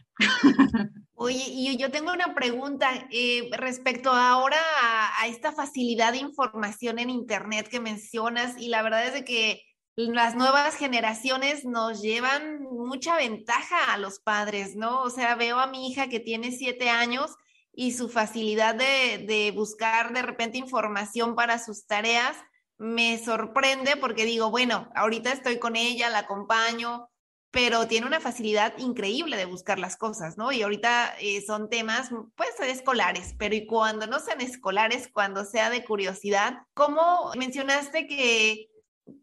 [1.14, 7.08] Oye, y yo tengo una pregunta eh, respecto ahora a, esta facilidad de información en
[7.08, 9.62] Internet que mencionas y la verdad es de que
[9.96, 15.02] las nuevas generaciones nos llevan mucha ventaja a los padres, ¿no?
[15.02, 17.30] O sea, veo a mi hija que tiene siete años
[17.72, 22.36] y su facilidad de, de buscar de repente información para sus tareas
[22.76, 27.08] me sorprende porque digo, bueno, ahorita estoy con ella, la acompaño,
[27.54, 30.50] pero tiene una facilidad increíble de buscar las cosas, ¿no?
[30.50, 35.70] Y ahorita eh, son temas, pues, escolares, pero y cuando no sean escolares, cuando sea
[35.70, 38.70] de curiosidad, ¿cómo mencionaste que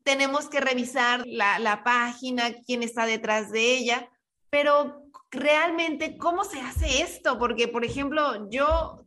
[0.03, 4.09] tenemos que revisar la, página, quién está detrás de ella,
[4.49, 9.03] pero realmente cómo se hace esto, porque por ejemplo, yo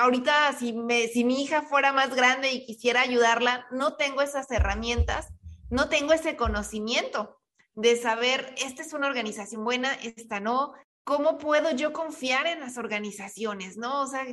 [0.00, 4.50] ahorita si, me, si mi hija fuera más grande y quisiera ayudarla, no tengo esas
[4.50, 5.28] herramientas,
[5.70, 7.38] no tengo ese conocimiento
[7.74, 10.72] de saber, esta es una organización buena, esta no,
[11.04, 14.02] ¿cómo puedo yo confiar en las organizaciones, no?
[14.02, 14.24] O sea,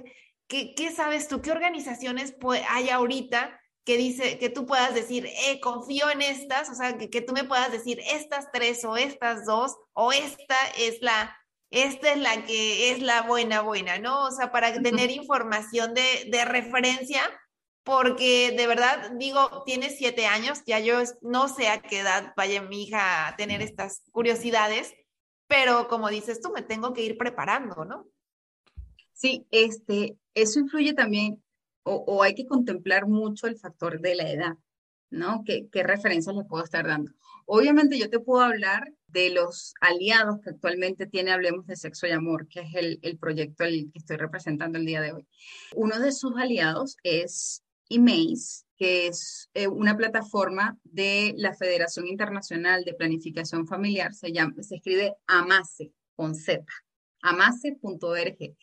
[0.47, 1.41] ¿qué, qué sabes tú?
[1.41, 2.35] ¿Qué organizaciones
[2.69, 7.09] hay ahorita que dice, que tú puedas decir, eh, confío en estas, o sea, que,
[7.09, 11.35] que, tú me puedas decir estas tres o estas dos, o esta es la,
[11.71, 14.25] esta es la que es la buena, buena, ¿no?
[14.25, 17.21] O sea, para tener información de, de referencia,
[17.91, 22.61] porque de verdad, digo, tiene siete años, ya yo no sé a qué edad vaya
[22.61, 24.93] mi hija a tener estas curiosidades,
[25.47, 28.07] pero como dices tú, me tengo que ir preparando, ¿no?
[29.11, 31.43] Sí, este, eso influye también
[31.83, 34.55] o, hay que contemplar mucho el factor de la edad,
[35.09, 35.43] ¿no?
[35.45, 37.11] ¿Qué, ¿Qué, referencias le puedo estar dando?
[37.45, 42.11] Obviamente yo te puedo hablar de los aliados que actualmente tiene Hablemos de Sexo y
[42.11, 45.27] Amor, que es el, el proyecto el que estoy representando el día de hoy.
[45.75, 52.83] Uno de sus aliados es IMACE, que es eh, una plataforma de la Federación Internacional
[52.83, 56.65] de Planificación Familiar, se, llama, se escribe AMACE, con Z,
[57.21, 58.55] amace.org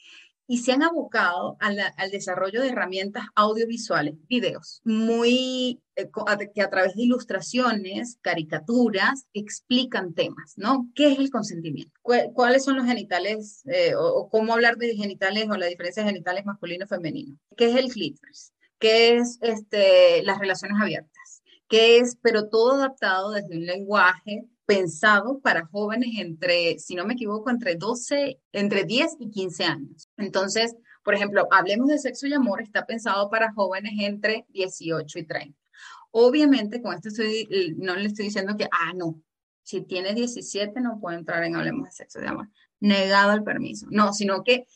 [0.50, 6.08] y se han abocado al desarrollo de herramientas audiovisuales, videos, muy, eh,
[6.54, 10.88] que a través de ilustraciones, caricaturas, explican temas, ¿no?
[10.94, 11.92] ¿Qué es el consentimiento?
[12.32, 16.46] ¿Cuáles son los genitales, eh, o, cómo hablar de genitales o la diferencia de genitales
[16.46, 17.38] masculino y femenino?
[17.54, 18.54] ¿Qué es el clítoris?
[18.78, 21.42] ¿Qué es este, las relaciones abiertas?
[21.68, 27.14] ¿Qué es, pero todo adaptado desde un lenguaje pensado para jóvenes entre, si no me
[27.14, 30.10] equivoco, entre 12, entre 10 y 15 años.
[30.18, 35.26] Entonces, por ejemplo, hablemos de sexo y amor, está pensado para jóvenes entre 18 y
[35.26, 35.58] 30.
[36.10, 37.08] Obviamente, con esto
[37.78, 39.22] no le estoy diciendo que, ah, no,
[39.62, 42.48] si tiene 17 no puede entrar en Hablemos de Sexo y Amor.
[42.78, 43.86] Negado el permiso.
[43.90, 44.66] No, sino que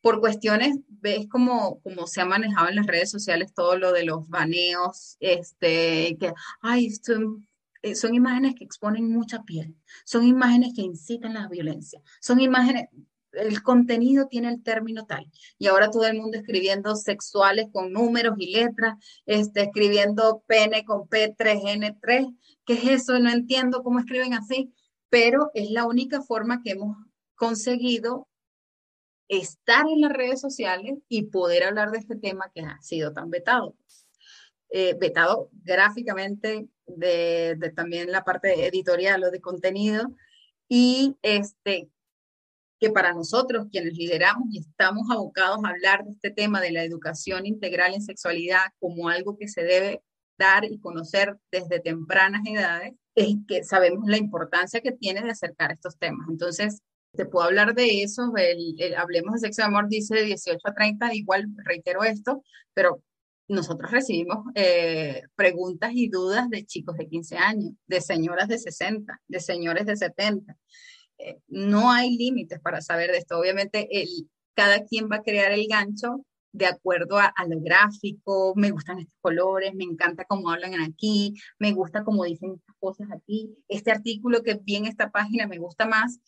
[0.00, 4.04] por cuestiones, ves cómo, cómo se ha manejado en las redes sociales todo lo de
[4.04, 6.32] los baneos, este, que,
[6.62, 7.12] ay, esto
[7.82, 9.74] eh, son imágenes que exponen mucha piel,
[10.04, 12.88] son imágenes que incitan la violencia, son imágenes,
[13.32, 15.30] el contenido tiene el término tal.
[15.58, 18.94] Y ahora todo el mundo escribiendo sexuales con números y letras,
[19.24, 22.36] este, escribiendo pene con P3N3.
[22.64, 23.18] ¿Qué es eso?
[23.18, 24.72] No entiendo cómo escriben así,
[25.08, 26.96] pero es la única forma que hemos
[27.36, 28.28] conseguido
[29.30, 33.30] estar en las redes sociales y poder hablar de este tema que ha sido tan
[33.30, 33.76] vetado.
[34.70, 40.12] Eh, vetado gráficamente, de, también la parte editorial o de contenido,
[40.68, 41.88] y este,
[42.80, 46.82] que para nosotros, quienes lideramos y estamos abocados a hablar de este tema de la
[46.82, 50.02] educación integral en sexualidad como algo que se debe
[50.38, 55.70] dar y conocer desde tempranas edades, es que sabemos la importancia que tiene de acercar
[55.70, 56.28] estos temas.
[56.28, 56.80] Entonces,
[57.12, 60.74] te puedo hablar de eso, el, Hablemos de Sexo y Amor dice de 18 a
[60.74, 62.42] 30, igual reitero esto,
[62.72, 63.02] pero
[63.48, 69.20] nosotros recibimos eh, preguntas y dudas de chicos de 15 años, de señoras de 60,
[69.26, 70.56] de señores de 70.
[71.18, 73.38] Eh, no hay límites para saber de esto.
[73.38, 74.08] Obviamente, el,
[74.54, 78.98] cada quien va a crear el gancho de acuerdo a, a, lo gráfico, me gustan
[79.00, 83.92] estos colores, me encanta cómo hablan aquí, me gusta cómo dicen estas cosas aquí, este
[83.92, 86.20] artículo que vi en esta página me gusta más.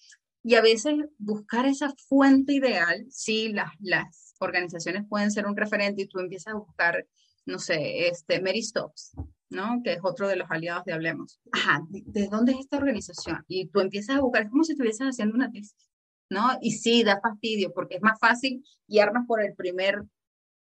[0.42, 6.02] Y a veces buscar esa fuente ideal, sí, las, las organizaciones pueden ser un referente
[6.02, 7.06] y tú empiezas a buscar,
[7.46, 9.12] no sé, este, Mary Stopes,
[9.50, 9.80] ¿no?
[9.84, 11.40] Que es otro de los aliados de Hablemos.
[11.52, 13.44] Ajá, ¿de, dónde es esta organización?
[13.46, 15.90] Y tú empiezas a buscar, es como si estuvieses haciendo una tesis,
[16.28, 16.58] ¿no?
[16.60, 20.02] Y sí, da fastidio, porque es más fácil guiarnos por el primer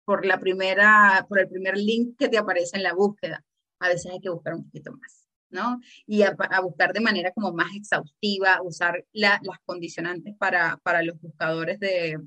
[0.09, 3.45] por la primera, por el primer link que te aparece en la búsqueda.
[3.79, 5.79] A veces hay que buscar un poquito más, ¿no?
[6.05, 11.79] Y a, buscar de manera como más exhaustiva, usar las condicionantes para, para los buscadores
[11.79, 12.19] de,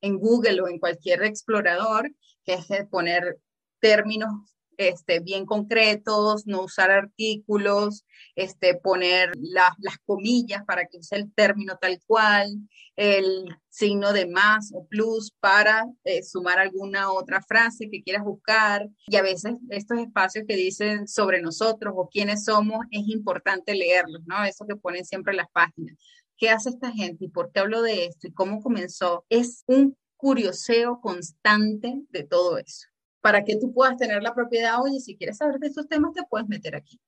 [0.00, 2.12] en Google o en cualquier explorador,
[2.44, 3.38] que es poner
[3.80, 4.30] términos
[4.76, 8.04] este, bien concretos, no usar artículos,
[8.34, 12.50] este, poner las comillas para que use el término tal cual,
[12.96, 18.88] el signo de más o plus para eh, sumar alguna otra frase que quieras buscar.
[19.06, 24.22] Y a veces estos espacios que dicen sobre nosotros o quiénes somos, es importante leerlos,
[24.26, 24.44] ¿no?
[24.44, 25.96] Eso que ponen siempre en las páginas.
[26.38, 29.24] ¿Qué hace esta gente y por qué hablo de esto y cómo comenzó?
[29.28, 32.86] Es un curioseo constante de todo eso
[33.26, 36.22] para que tú puedas tener la propiedad, oye, si quieres saber de estos temas, te
[36.30, 37.00] puedes meter aquí.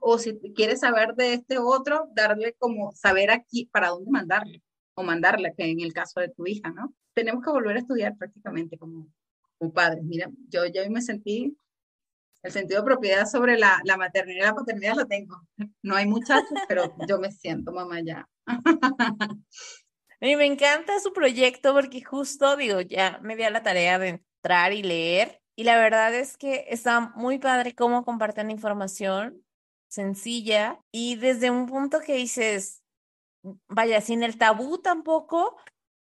[0.00, 4.60] O si quieres saber de este otro, darle como saber aquí para dónde mandarle
[4.94, 6.92] o mandarla, que en el caso de tu hija, ¿no?
[7.14, 9.06] Tenemos que volver a estudiar prácticamente como,
[9.56, 10.02] como padres.
[10.02, 11.56] Mira, yo ya me sentí,
[12.42, 15.42] el sentido de propiedad sobre la, la maternidad y la paternidad lo tengo.
[15.80, 18.28] No hay muchachos, pero yo me siento mamá ya.
[20.20, 24.08] Mí me encanta su proyecto porque justo, digo, ya me di a la tarea de
[24.08, 29.44] entrar y leer y la verdad es que está muy padre cómo comparten información
[29.86, 32.82] sencilla y desde un punto que dices,
[33.68, 35.56] vaya, sin el tabú tampoco,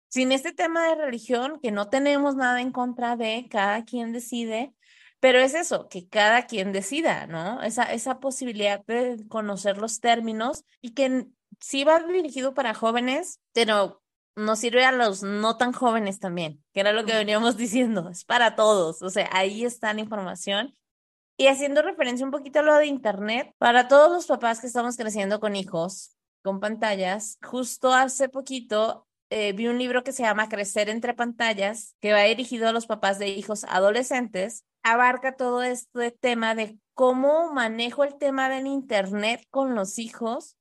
[0.09, 4.74] sin este tema de religión, que no tenemos nada en contra de, cada quien decide,
[5.20, 7.62] pero es eso, que cada quien decida, ¿no?
[7.62, 11.28] Esa, esa posibilidad de conocer los términos y que
[11.59, 14.01] sí va dirigido para jóvenes, pero
[14.36, 18.26] nos sirve a los no tan jóvenes también, que era lo que veníamos diciendo, es
[18.26, 20.76] para todos, o sea, ahí está la información.
[21.38, 24.96] Y haciendo referencia un poquito a lo de Internet, para todos los papás que estamos
[24.96, 30.50] creciendo con hijos, con pantallas, justo hace poquito eh, vi un libro que se llama
[30.50, 36.12] Crecer entre pantallas, que va dirigido a los papás de hijos adolescentes, abarca todo este
[36.12, 40.58] tema de cómo manejo el tema del Internet con los hijos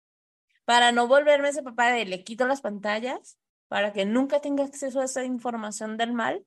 [0.64, 3.39] para no volverme ese papá de le quito las pantallas
[3.70, 6.44] para que nunca tenga acceso a esa información del mal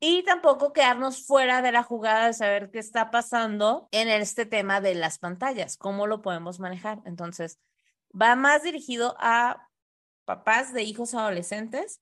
[0.00, 4.80] y tampoco quedarnos fuera de la jugada de saber qué está pasando en este tema
[4.80, 7.00] de las pantallas, cómo lo podemos manejar.
[7.04, 7.60] Entonces,
[8.20, 9.68] va más dirigido a
[10.24, 12.00] papás de hijos adolescentes.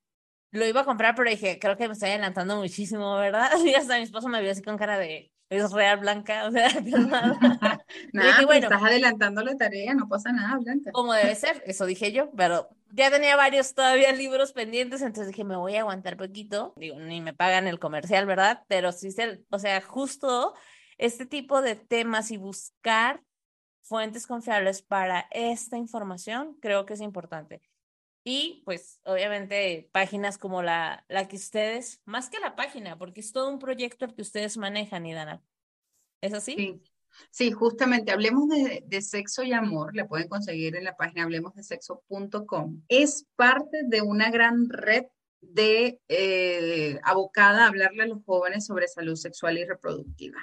[0.52, 3.50] Lo iba a comprar, pero dije, creo que me estoy adelantando muchísimo, ¿verdad?
[3.62, 6.68] Y hasta mi esposo me vio así con cara de, es real, Blanca, o sea,
[6.80, 7.38] nada.
[8.12, 10.92] nada, bueno, estás adelantando la tarea, no pasa nada, Blanca.
[10.92, 15.44] Como debe ser, eso dije yo, pero ya tenía varios todavía libros pendientes, entonces dije,
[15.44, 16.72] me voy a aguantar poquito.
[16.76, 18.62] Digo, ni me pagan el comercial, ¿verdad?
[18.68, 19.08] Pero sí,
[19.50, 20.54] o sea, justo
[20.98, 23.20] este tipo de temas y buscar
[23.82, 27.60] fuentes confiables para esta información, creo que es importante.
[28.22, 33.32] Y pues obviamente páginas como la, la que ustedes, más que la página, porque es
[33.32, 35.42] todo un proyecto el que ustedes manejan, Idana.
[36.20, 36.54] ¿Es así?
[36.54, 36.82] Sí.
[37.30, 42.82] Sí, justamente, hablemos de, sexo y amor, le pueden conseguir en la página hablemosdesexo.com.
[42.88, 45.06] Es parte de una gran red
[45.40, 50.38] de eh, abocada a hablarle a los jóvenes sobre salud sexual y reproductiva.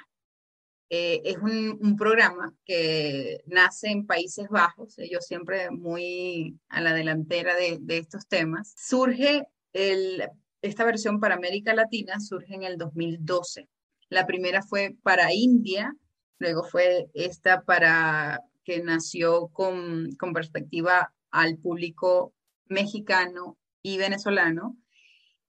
[0.90, 7.54] Eh, es un, programa que nace en Países Bajos, ellos siempre muy a la delantera
[7.54, 8.74] de, estos temas.
[8.76, 13.68] Surge esta versión para América Latina, surge en el 2012.
[14.08, 15.94] La primera fue para India
[16.38, 22.32] Luego fue esta para que nació con perspectiva al público
[22.66, 24.76] mexicano y venezolano.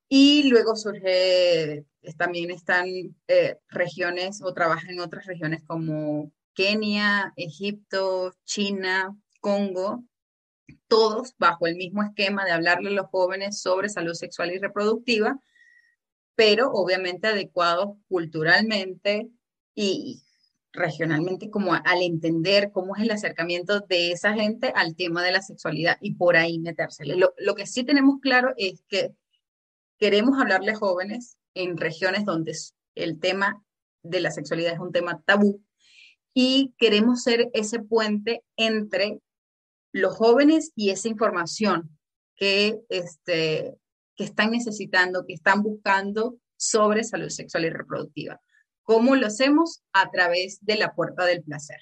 [0.08, 1.86] Y luego surge,
[2.18, 2.88] también están
[3.28, 10.04] eh, regiones o trabajan en otras regiones como Kenia, Egipto, China, Congo,
[10.88, 15.40] todos bajo el mismo esquema de hablarle a los jóvenes sobre salud sexual y reproductiva,
[16.36, 19.30] pero obviamente adecuados culturalmente
[19.76, 20.22] y
[20.72, 25.42] regionalmente como al entender cómo es el acercamiento de esa gente al tema de la
[25.42, 27.16] sexualidad y por ahí metérsele.
[27.16, 29.14] Lo, lo que sí tenemos claro es que
[29.98, 32.56] queremos hablarle a jóvenes en regiones donde
[32.96, 33.64] el tema
[34.04, 35.64] de la sexualidad es un tema tabú
[36.34, 39.20] y queremos ser ese puente entre
[39.92, 41.98] los jóvenes y esa información
[42.36, 43.76] que, este,
[44.16, 48.40] que están necesitando, que están buscando sobre salud sexual y reproductiva.
[48.84, 49.84] ¿Cómo lo hacemos?
[49.94, 51.80] A través de la puerta del placer.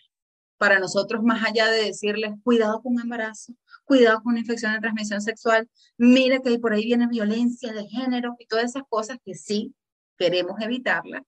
[0.57, 3.53] Para nosotros, más allá de decirles, cuidado con un embarazo,
[3.85, 8.35] cuidado con una infección de transmisión sexual, mire que por ahí viene violencia de género
[8.39, 9.75] y todas esas cosas que sí
[10.17, 11.21] queremos evitarlas,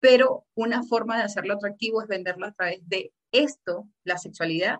[0.00, 4.78] pero una forma de hacerlo atractivo es venderlo a través de esto, la sexualidad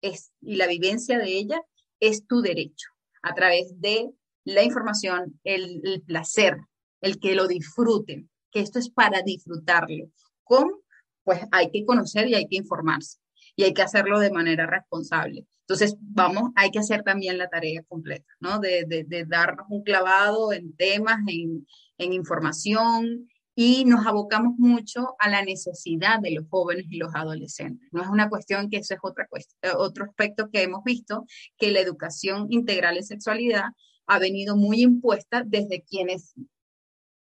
[0.00, 1.60] es, y la vivencia de ella
[2.00, 2.88] es tu derecho,
[3.22, 4.10] a través de
[4.44, 6.56] la información, el, el placer,
[7.02, 10.10] el que lo disfruten, que esto es para disfrutarlo.
[10.42, 10.80] ¿Cómo?
[11.22, 13.21] Pues hay que conocer y hay que informarse
[13.56, 15.46] y hay que hacerlo de manera responsable.
[15.60, 18.58] Entonces, vamos, hay que hacer también la tarea completa, ¿no?
[18.58, 21.66] De, de, darnos un clavado en temas, en,
[21.98, 27.88] en información, y nos abocamos mucho a la necesidad de los jóvenes y los adolescentes.
[27.92, 31.26] No es una cuestión que eso es otra cuestión, otro aspecto que hemos visto,
[31.58, 33.64] que la educación integral en sexualidad
[34.06, 36.34] ha venido muy impuesta desde quienes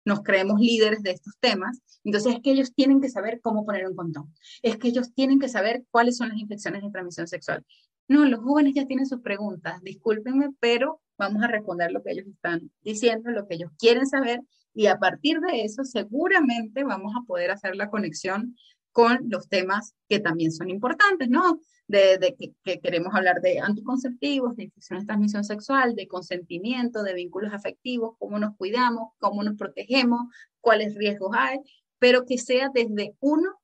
[0.07, 1.83] nos creemos líderes de estos temas.
[2.05, 4.33] Entonces es que ellos tienen que saber cómo poner un condón.
[4.63, 7.67] Es que ellos tienen que saber cuáles son las infecciones de transmisión sexual.
[8.09, 12.27] No, los jóvenes ya tienen sus preguntas, discúlpenme, pero vamos a responder lo que ellos
[12.29, 14.43] están diciendo, lo que ellos quieren saber
[14.77, 18.55] y a partir de eso seguramente vamos a poder hacer la conexión
[18.97, 21.61] con los temas que también son importantes, ¿no?
[21.87, 22.35] De,
[22.65, 28.17] que, queremos hablar de anticonceptivos, de infecciones de transmisión sexual, de consentimiento, de vínculos afectivos,
[28.19, 30.21] cómo nos cuidamos, cómo nos protegemos,
[30.63, 31.59] cuáles riesgos hay,
[31.99, 33.61] pero que sea desde uno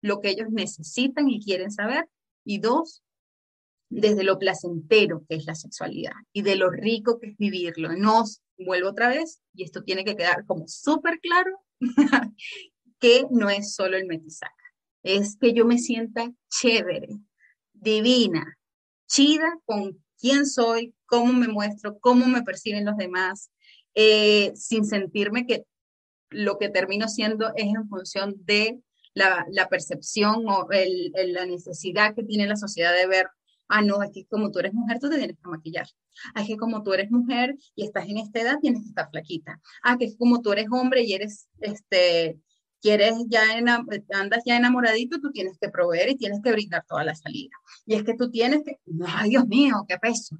[0.00, 2.08] lo que ellos necesitan y quieren saber,
[2.44, 3.02] y dos,
[3.88, 7.96] desde lo placentero que es la sexualidad y de lo rico que es vivirlo.
[7.96, 8.22] No
[8.56, 11.64] vuelvo otra vez, y esto tiene que quedar como súper claro,
[13.00, 14.54] que no es solo el metisaca,
[15.16, 17.08] es que yo me sienta chévere,
[17.72, 18.58] divina,
[19.06, 23.50] chida con quién soy, cómo me muestro, cómo me perciben los demás,
[23.94, 25.64] eh, sin sentirme que
[26.30, 28.80] lo que termino siendo es en función de
[29.14, 33.26] la, percepción o la necesidad que tiene la sociedad de ver
[33.68, 35.86] Ah, no, es que como tú eres mujer, tú te tienes que maquillar.
[36.34, 39.10] Ah, es que como tú eres mujer y estás en esta edad, tienes que estar
[39.10, 39.60] flaquita.
[39.82, 42.38] Ah, que como tú eres hombre y eres, este,
[42.80, 43.42] quieres ya,
[44.12, 47.54] andas ya enamoradito, tú tienes que proveer y tienes que brindar toda la salida.
[47.86, 50.36] Y es que tú tienes que, ay Dios mío, qué peso.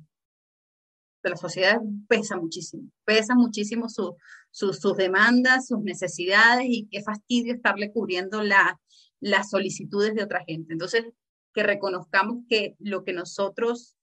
[1.23, 4.17] La sociedad pesa muchísimo, pesa muchísimo su,
[4.51, 8.81] sus demandas, sus necesidades y qué fastidio estarle cubriendo la,
[9.21, 10.73] las solicitudes de otra gente.
[10.73, 11.05] Entonces,
[11.53, 13.97] que reconozcamos que lo que nosotros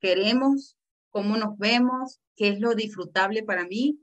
[0.00, 0.76] queremos,
[1.10, 3.98] cómo nos vemos, qué es lo disfrutable para mí,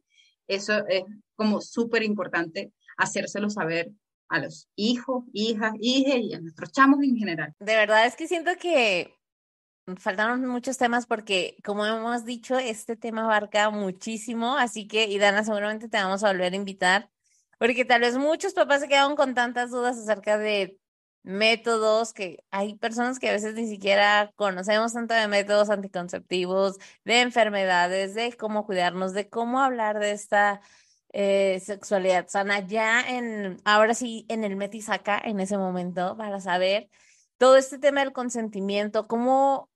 [0.47, 1.03] eso es
[1.36, 3.91] como súper importante hacérselo saber
[4.29, 7.53] a los hijos, hijas, hijas y a nuestros chamos en general.
[7.59, 9.13] De verdad es que siento que
[9.97, 15.43] faltaron muchos temas porque, como hemos dicho, este tema abarca muchísimo, así que, y Dana,
[15.43, 17.09] seguramente te vamos a volver a invitar,
[17.59, 20.77] porque tal vez muchos papás se quedaron con tantas dudas acerca de
[21.23, 27.21] métodos que hay personas que a veces ni siquiera conocemos tanto de métodos anticonceptivos, de
[27.21, 30.61] enfermedades, de cómo cuidarnos, de cómo hablar de esta
[31.14, 36.89] eh, sexualidad sana ya en, ahora sí, en el Metisaca, en ese momento, para saber
[37.38, 39.70] todo este tema del consentimiento, cómo,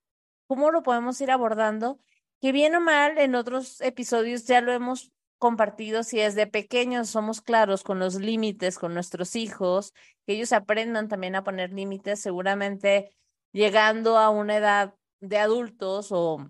[0.46, 1.98] cómo lo podemos ir abordando,
[2.40, 7.40] que bien o mal en otros episodios ya lo hemos compartido si desde pequeños somos
[7.40, 9.92] claros con los límites con nuestros hijos,
[10.26, 13.10] que ellos aprendan también a poner límites, seguramente
[13.52, 16.48] llegando a una edad de adultos o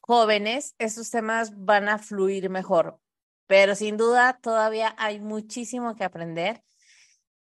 [0.00, 2.98] jóvenes, estos temas van a fluir mejor.
[3.46, 6.62] Pero sin duda todavía hay muchísimo que aprender.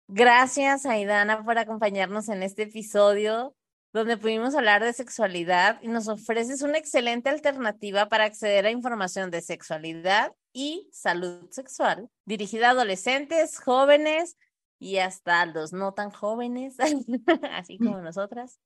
[0.07, 3.55] Gracias, Aidana, por acompañarnos en este episodio
[3.93, 9.31] donde pudimos hablar de sexualidad y nos ofreces una excelente alternativa para acceder a información
[9.31, 14.37] de sexualidad y salud sexual, dirigida a adolescentes, jóvenes
[14.79, 16.77] y hasta los no tan jóvenes,
[17.51, 18.59] así como nosotras.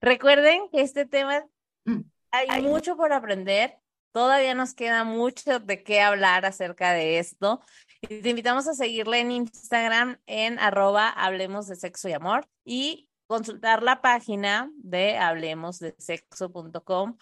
[0.00, 1.44] Recuerden que este tema
[1.84, 2.00] mm.
[2.32, 3.78] hay mucho por aprender.
[4.12, 7.62] Todavía nos queda mucho de qué hablar acerca de esto.
[8.02, 13.08] Y te invitamos a seguirle en Instagram en arroba hablemos de sexo y amor y
[13.26, 17.16] consultar la página de hablemosdesexo.com,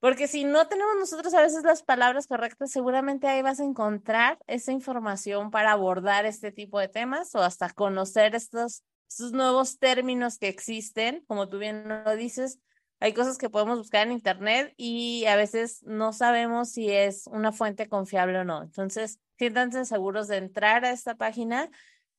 [0.00, 4.40] porque si no tenemos nosotros a veces las palabras correctas, seguramente ahí vas a encontrar
[4.48, 10.38] esa información para abordar este tipo de temas o hasta conocer estos, estos nuevos términos
[10.38, 12.58] que existen, como tú bien lo dices.
[13.02, 17.50] Hay cosas que podemos buscar en internet y a veces no sabemos si es una
[17.50, 18.62] fuente confiable o no.
[18.62, 21.68] Entonces, siéntanse seguros de entrar a esta página,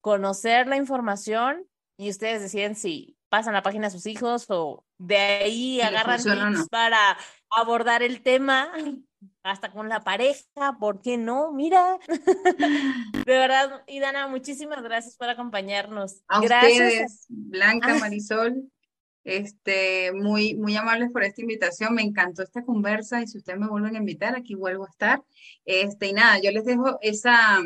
[0.01, 1.65] conocer la información
[1.95, 6.67] y ustedes deciden si pasan la página a sus hijos o de ahí agarran tips
[6.67, 7.17] para
[7.49, 8.69] abordar el tema
[9.41, 11.53] hasta con la pareja, ¿por qué no?
[11.53, 11.97] Mira.
[13.25, 16.23] De verdad, Idana, muchísimas gracias por acompañarnos.
[16.27, 17.99] A ustedes, Blanca, ah.
[17.99, 18.69] Marisol,
[19.23, 21.93] este, muy, muy amables por esta invitación.
[21.95, 25.23] Me encantó esta conversa y si ustedes me vuelven a invitar, aquí vuelvo a estar.
[25.65, 27.61] Este, y nada, yo les dejo esa,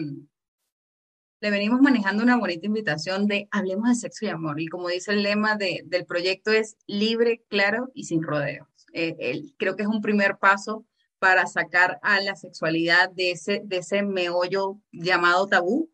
[1.40, 4.60] le venimos manejando una bonita invitación de hablemos de sexo y amor.
[4.60, 8.68] Y como dice el lema del proyecto es libre, claro y sin rodeos.
[8.94, 10.86] Eh, creo que es un primer paso
[11.20, 15.90] para sacar a la sexualidad de ese, de ese meollo llamado tabú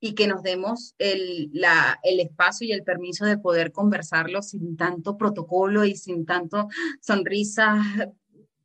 [0.00, 4.76] y que nos demos el, la, el espacio y el permiso de poder conversarlo sin
[4.76, 6.68] tanto protocolo y sin tanto
[7.00, 7.84] sonrisas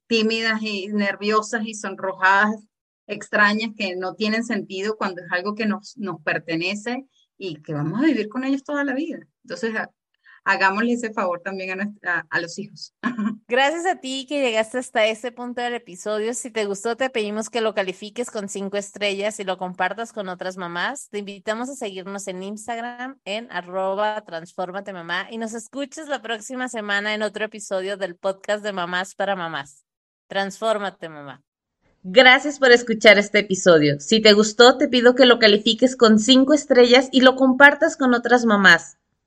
[0.07, 2.55] tímidas y nerviosas y sonrojadas
[3.07, 7.07] extrañas que no tienen sentido cuando es algo que nos, nos pertenece
[7.37, 9.19] y que vamos a vivir con ellos toda la vida.
[9.43, 9.73] Entonces,
[10.45, 12.93] hagámosle ese favor también a, a, los hijos.
[13.47, 16.33] Gracias a ti que llegaste hasta este punto del episodio.
[16.33, 20.29] Si te gustó, te pedimos que lo califiques con cinco estrellas y lo compartas con
[20.29, 21.09] otras mamás.
[21.09, 26.67] Te invitamos a seguirnos en Instagram en arroba transformate mamá y nos escuches la próxima
[26.67, 29.85] semana en otro episodio del podcast de Mamás para Mamás.
[30.27, 31.43] Transfórmate mamá.
[32.05, 33.99] Gracias por escuchar este episodio.
[34.01, 38.13] Si te gustó, te pido que lo califiques con cinco estrellas y lo compartas con
[38.13, 38.97] otras mamás.